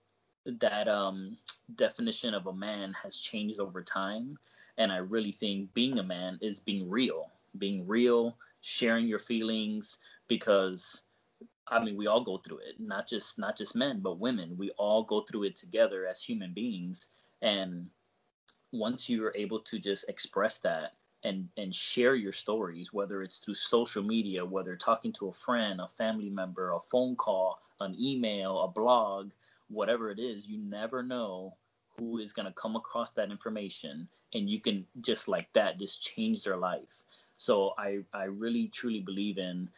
[0.45, 1.37] that um
[1.75, 4.37] definition of a man has changed over time
[4.77, 9.97] and i really think being a man is being real being real sharing your feelings
[10.27, 11.01] because
[11.67, 14.55] I mean, we all go through it, not just not just men, but women.
[14.55, 17.07] We all go through it together as human beings.
[17.41, 17.87] And
[18.71, 20.93] once you are able to just express that
[21.25, 25.81] and and share your stories, whether it's through social media, whether talking to a friend,
[25.81, 29.31] a family member, a phone call, an email, a blog,
[29.69, 31.55] whatever it is, you never know
[31.97, 36.03] who is going to come across that information and you can just like that just
[36.03, 37.03] change their life.
[37.37, 39.69] So I I really truly believe in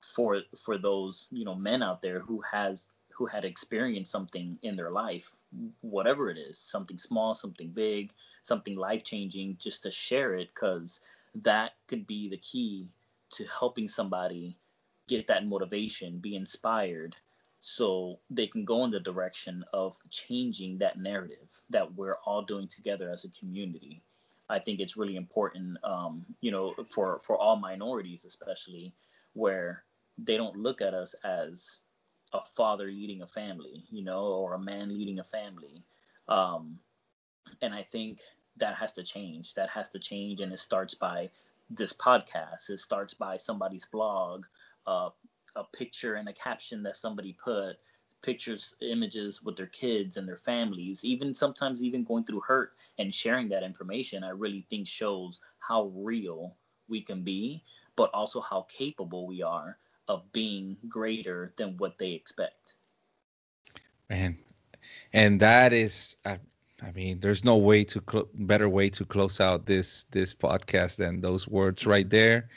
[0.00, 4.76] for for those you know men out there who has who had experienced something in
[4.76, 5.32] their life
[5.80, 8.12] whatever it is something small something big
[8.42, 11.00] something life changing just to share it because
[11.34, 12.88] that could be the key
[13.30, 14.56] to helping somebody
[15.08, 17.14] get that motivation be inspired
[17.60, 22.68] so they can go in the direction of changing that narrative that we're all doing
[22.68, 24.02] together as a community.
[24.50, 28.92] I think it's really important um, you know for for all minorities especially
[29.32, 29.84] where
[30.18, 31.80] they don't look at us as
[32.34, 35.82] a father leading a family, you know, or a man leading a family.
[36.28, 36.78] Um,
[37.62, 38.20] and I think
[38.56, 39.54] that has to change.
[39.54, 40.40] That has to change.
[40.40, 41.30] And it starts by
[41.70, 44.44] this podcast, it starts by somebody's blog,
[44.86, 45.08] uh,
[45.56, 47.76] a picture and a caption that somebody put,
[48.22, 53.14] pictures, images with their kids and their families, even sometimes even going through hurt and
[53.14, 56.54] sharing that information, I really think shows how real
[56.88, 57.62] we can be,
[57.96, 59.78] but also how capable we are
[60.08, 62.74] of being greater than what they expect.
[64.08, 64.38] Man,
[65.12, 66.38] and that is, I,
[66.82, 70.96] I mean, there's no way to cl- better way to close out this this podcast
[70.96, 72.48] than those words right there.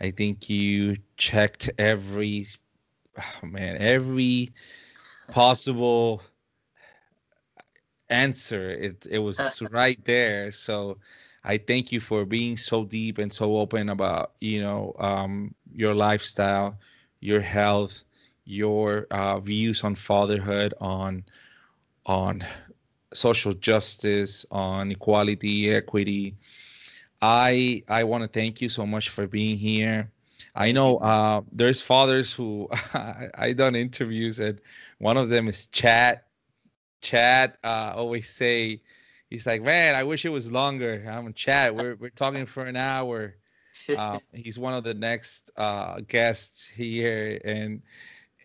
[0.00, 2.46] I think you checked every,
[3.18, 4.50] oh man, every
[5.28, 6.22] possible
[8.08, 8.70] answer.
[8.70, 10.50] It it was uh, right there.
[10.52, 10.98] So
[11.44, 15.94] I thank you for being so deep and so open about you know um, your
[15.94, 16.78] lifestyle,
[17.20, 18.04] your health,
[18.44, 21.24] your uh, views on fatherhood, on
[22.06, 22.44] on
[23.12, 26.36] social justice, on equality, equity.
[27.20, 30.10] I I want to thank you so much for being here.
[30.54, 34.60] I know uh, there's fathers who I, I done interviews and
[34.98, 36.20] one of them is Chad.
[37.00, 38.80] Chad uh, always say
[39.32, 41.04] he's like, man, I wish it was longer.
[41.10, 41.76] I'm Chad.
[41.76, 43.36] We're we're talking for an hour.
[43.96, 47.82] Um, he's one of the next uh, guests here, and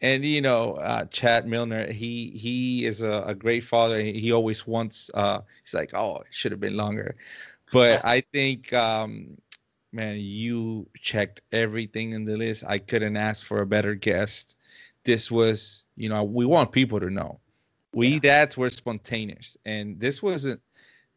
[0.02, 1.92] and you know, uh, Chad Milner.
[1.92, 4.00] He he is a, a great father.
[4.00, 5.12] He always wants.
[5.14, 7.16] Uh, he's like, oh, it should have been longer,
[7.72, 8.74] but I think.
[8.74, 9.38] Um,
[9.94, 12.64] man, you checked everything in the list.
[12.68, 14.58] I couldn't ask for a better guest
[15.08, 17.40] this was, you know, we want people to know.
[17.94, 18.20] We yeah.
[18.20, 20.62] dads were spontaneous, and this wasn't.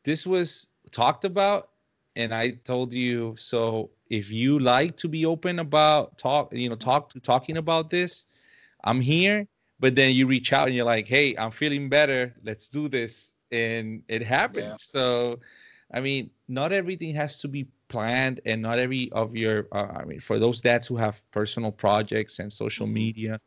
[0.05, 1.71] This was talked about,
[2.17, 3.91] and I told you so.
[4.09, 8.27] If you like to be open about talk, you know, talk talking about this,
[8.83, 9.47] I'm here.
[9.79, 12.35] But then you reach out and you're like, hey, I'm feeling better.
[12.45, 14.67] Let's do this, and it happens.
[14.67, 14.77] Yeah.
[14.79, 15.41] So,
[15.95, 20.05] I mean, not everything has to be planned and not every of your uh, i
[20.05, 22.95] mean for those dads who have personal projects and social mm-hmm.
[22.95, 23.41] media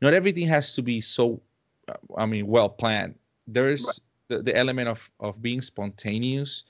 [0.00, 1.40] not everything has to be so
[1.88, 3.14] uh, i mean well planned
[3.48, 3.98] there is right.
[4.28, 6.64] The, the element of of being spontaneous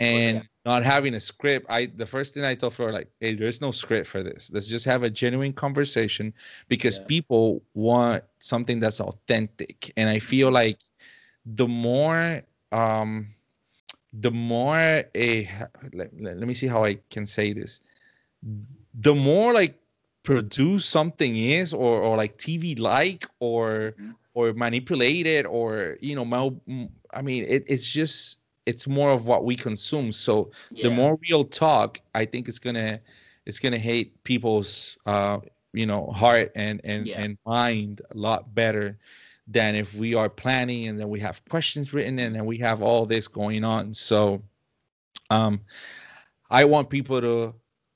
[0.00, 0.42] and yeah.
[0.64, 3.70] not having a script i the first thing i told her like hey there's no
[3.70, 6.32] script for this let's just have a genuine conversation
[6.68, 7.04] because yeah.
[7.06, 10.54] people want something that's authentic and i feel mm-hmm.
[10.54, 10.78] like
[11.44, 12.42] the more
[12.72, 13.28] um
[14.12, 15.48] the more a
[15.92, 17.80] let, let, me see how I can say this.
[18.94, 19.78] The more like
[20.22, 24.10] produce something is or or like TV like or mm-hmm.
[24.34, 26.60] or manipulated or you know mal,
[27.12, 30.12] I mean it, it's just it's more of what we consume.
[30.12, 30.84] So yeah.
[30.84, 33.00] the more real talk, I think it's gonna
[33.46, 35.38] it's gonna hate people's uh
[35.72, 37.20] you know heart and and yeah.
[37.20, 38.98] and mind a lot better
[39.48, 42.80] than if we are planning and then we have questions written and then we have
[42.80, 43.92] all this going on.
[43.92, 44.40] So
[45.30, 45.60] um,
[46.50, 47.54] I want people to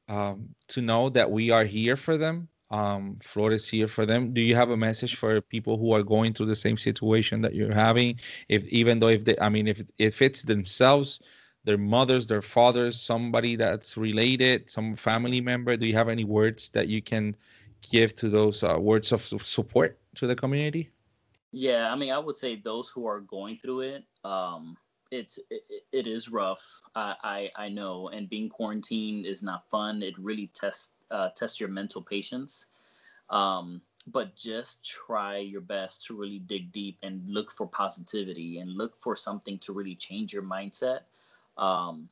[0.09, 2.49] um, to know that we are here for them.
[2.71, 4.35] Um, is here for them.
[4.35, 7.55] Do you have a message for people who are going through the same situation that
[7.55, 8.19] you're having?
[8.49, 11.21] If even though if they, I mean, if if it's themselves,
[11.63, 16.69] their mothers, their fathers, somebody that's related, some family member, do you have any words
[16.71, 17.37] that you can
[17.91, 20.91] give to those uh, words of support to the community?
[21.53, 24.77] Yeah, I mean, I would say those who are going through it, um,
[25.11, 26.63] it's it, it is rough.
[26.95, 27.15] I,
[27.57, 30.03] I I know, and being quarantined is not fun.
[30.03, 32.67] It really tests uh, tests your mental patience.
[33.31, 38.71] Um, but just try your best to really dig deep and look for positivity and
[38.71, 41.01] look for something to really change your mindset.
[41.59, 42.09] Um,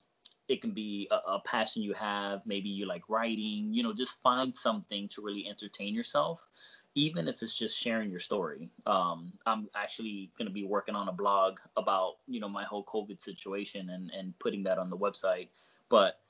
[0.49, 2.43] it can be a, a, passion you have.
[2.47, 3.73] Maybe you like writing.
[3.73, 6.47] You know, just find something to really entertain yourself
[6.95, 8.71] even if it's just sharing your story.
[8.87, 12.85] Um, I'm actually going to be working on a blog about you know my whole
[12.85, 15.49] COVID situation and and putting that on the website.
[15.89, 16.21] But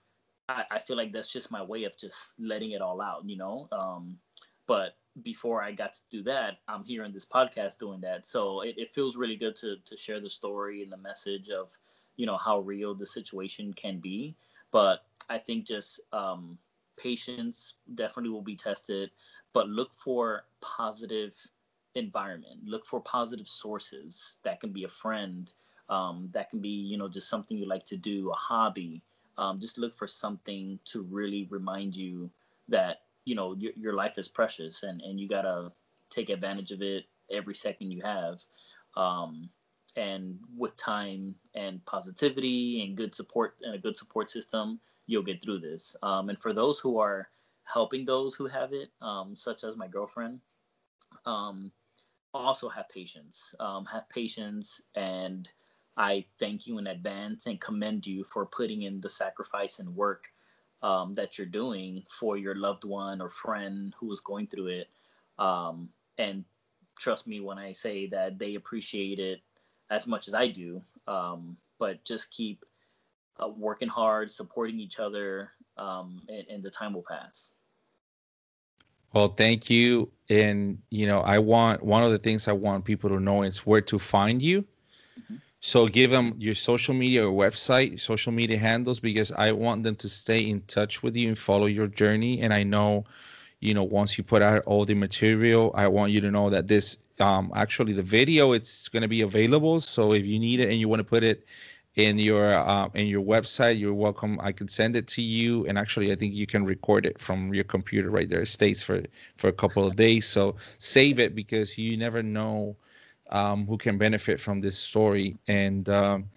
[0.49, 3.37] I, I feel like that's just my way of just letting it all out, you
[3.37, 3.69] know.
[3.73, 4.19] Um,
[4.67, 8.27] but before I got to do that, I'm here in this podcast doing that.
[8.27, 11.69] So it, it feels really good to to share the story and the message of
[12.17, 14.35] you know how real the situation can be.
[14.71, 16.59] But I think just um,
[16.97, 19.11] patience definitely will be tested
[19.55, 21.35] but look for positive
[21.95, 22.61] environment.
[22.67, 25.51] Look for positive sources that can be a friend
[25.89, 29.03] um, that can be you know just something you like to do a hobby.
[29.39, 32.31] Um, just look for something to really remind you
[32.69, 35.73] that you know your, your life is precious and and you gotta
[36.11, 38.43] take advantage of it every second you have.
[38.97, 39.49] Um,
[39.97, 45.43] and with time and positivity and good support and a good support system you'll get
[45.43, 45.95] through this.
[46.03, 47.29] Um, and for those who are
[47.65, 50.41] helping those who have it, um, such as my girlfriend.
[51.27, 51.73] Um,
[52.33, 53.55] also have patience.
[53.61, 55.49] Um, have patience, and
[55.97, 60.33] I thank you in advance and commend you for putting in the sacrifice and work
[60.83, 64.89] um, that you're doing for your loved one or friend who is going through it.
[65.39, 65.89] Um,
[66.19, 66.45] and
[66.99, 69.41] trust me when I say that they appreciate it
[69.91, 70.83] as much as I do.
[71.07, 72.65] Um, but just keep
[73.43, 77.54] uh, working hard, supporting each other, um, and, and the time will pass.
[79.15, 80.11] Well, thank you.
[80.29, 83.59] And you know, I want one of the things I want people to know is
[83.59, 84.63] where to find you.
[85.19, 85.37] Mm-hmm.
[85.61, 89.97] So give them your social media or website, social media handles, because I want them
[89.97, 92.43] to stay in touch with you and follow your journey.
[92.43, 93.05] And I know,
[93.61, 96.69] you know, once you put out all the material, I want you to know that
[96.69, 99.81] this, um, actually the video, it's going to be available.
[99.81, 101.47] So if you need it and you want to put it
[101.97, 104.39] in your uh, in your website you're welcome.
[104.41, 107.55] I can send it to you and actually i think you can record it from
[107.55, 108.43] your computer right there.
[108.43, 109.03] It stays for
[109.37, 110.27] for a couple of days.
[110.27, 112.77] So save it because you never know
[113.31, 115.37] um, who can benefit from this story.
[115.49, 116.29] And um,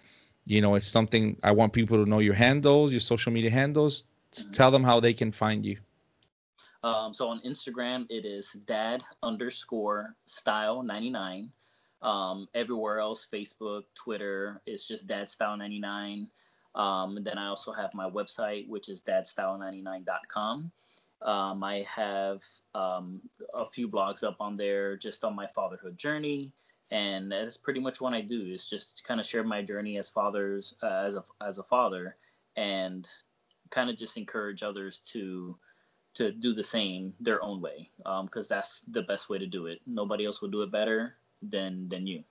[0.46, 4.04] you know it's something i want people to know your handle your social media handles.
[4.52, 5.78] Tell them how they can find you.
[6.82, 11.50] Um, so on instagram it is dad underscore style 99
[12.02, 16.28] um, everywhere else, Facebook, Twitter, it's just Dad Style 99.
[16.74, 20.70] Um, and then I also have my website, which is dadstyle99.com.
[21.22, 22.42] Um, I have
[22.74, 23.20] um,
[23.52, 26.52] a few blogs up on there just on my fatherhood journey,
[26.92, 28.42] and that's pretty much what I do.
[28.42, 32.14] Is just kind of share my journey as fathers, uh, as a as a father,
[32.56, 33.08] and
[33.70, 35.58] kind of just encourage others to
[36.14, 39.66] to do the same their own way because um, that's the best way to do
[39.66, 39.80] it.
[39.88, 42.24] Nobody else will do it better than than you.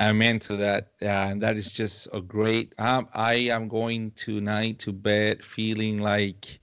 [0.00, 0.92] Amen to that.
[1.00, 2.74] Yeah, and that is just a great.
[2.78, 6.60] Um, I am going tonight to bed feeling like,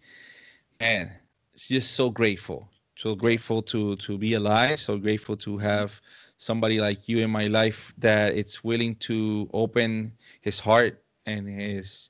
[0.80, 1.11] man,
[1.53, 6.01] it's just so grateful, so grateful to to be alive, so grateful to have
[6.38, 12.09] somebody like you in my life that it's willing to open his heart and his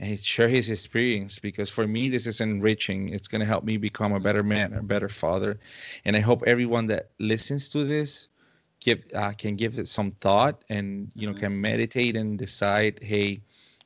[0.00, 3.10] and share his experience because for me this is enriching.
[3.10, 5.60] It's going to help me become a better man a better father.
[6.04, 8.28] And i hope everyone that listens to this
[8.80, 11.60] give uh, can give it some thought and you know can mm-hmm.
[11.60, 13.42] meditate and decide hey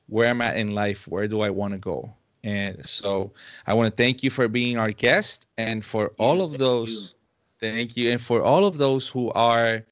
[0.06, 1.08] where am i in life?
[1.08, 2.14] Where do i want to go?
[2.44, 3.32] And so
[3.66, 7.14] i want to thank you for being our guest and for all of those
[7.72, 8.10] thank you.
[8.10, 9.84] And for all of those who are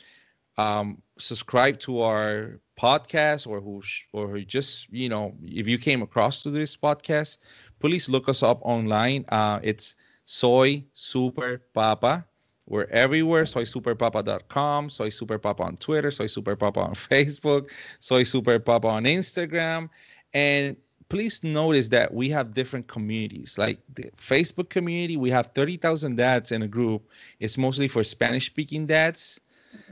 [0.58, 3.80] um, subscribed to our podcast or who
[4.12, 7.38] or who just you know if you came across to this podcast
[7.82, 9.24] please look us up online.
[9.28, 12.24] Uh, it's soy super papa.
[12.68, 13.42] We're everywhere.
[13.42, 17.68] Soysuperpapa.com soy super papa on twitter soy super papa on facebook
[17.98, 19.90] soy super papa on instagram.
[20.32, 20.76] And
[21.08, 23.58] please notice that we have different communities.
[23.58, 27.02] Like the facebook community we have 30000 dads in a group.
[27.40, 29.40] It's mostly for spanish speaking dads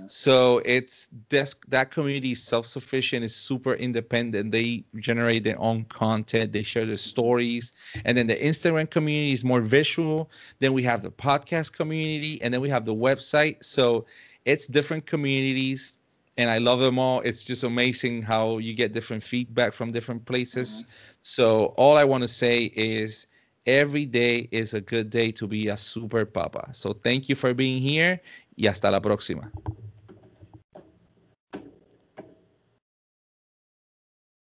[0.06, 4.52] so it's this that community is self-sufficient, is super independent.
[4.52, 7.72] They generate their own content, they share their stories.
[8.04, 10.30] And then the Instagram community is more visual.
[10.58, 13.64] Then we have the podcast community, and then we have the website.
[13.64, 14.06] So
[14.44, 15.96] it's different communities
[16.36, 17.20] and I love them all.
[17.20, 20.68] It's just amazing how you get different feedback from different places.
[20.70, 20.90] Mm-hmm.
[21.20, 23.26] So all I want to say is
[23.66, 26.70] every day is a good day to be a super papa.
[26.72, 28.20] So thank you for being here
[28.60, 29.50] y hasta la próxima.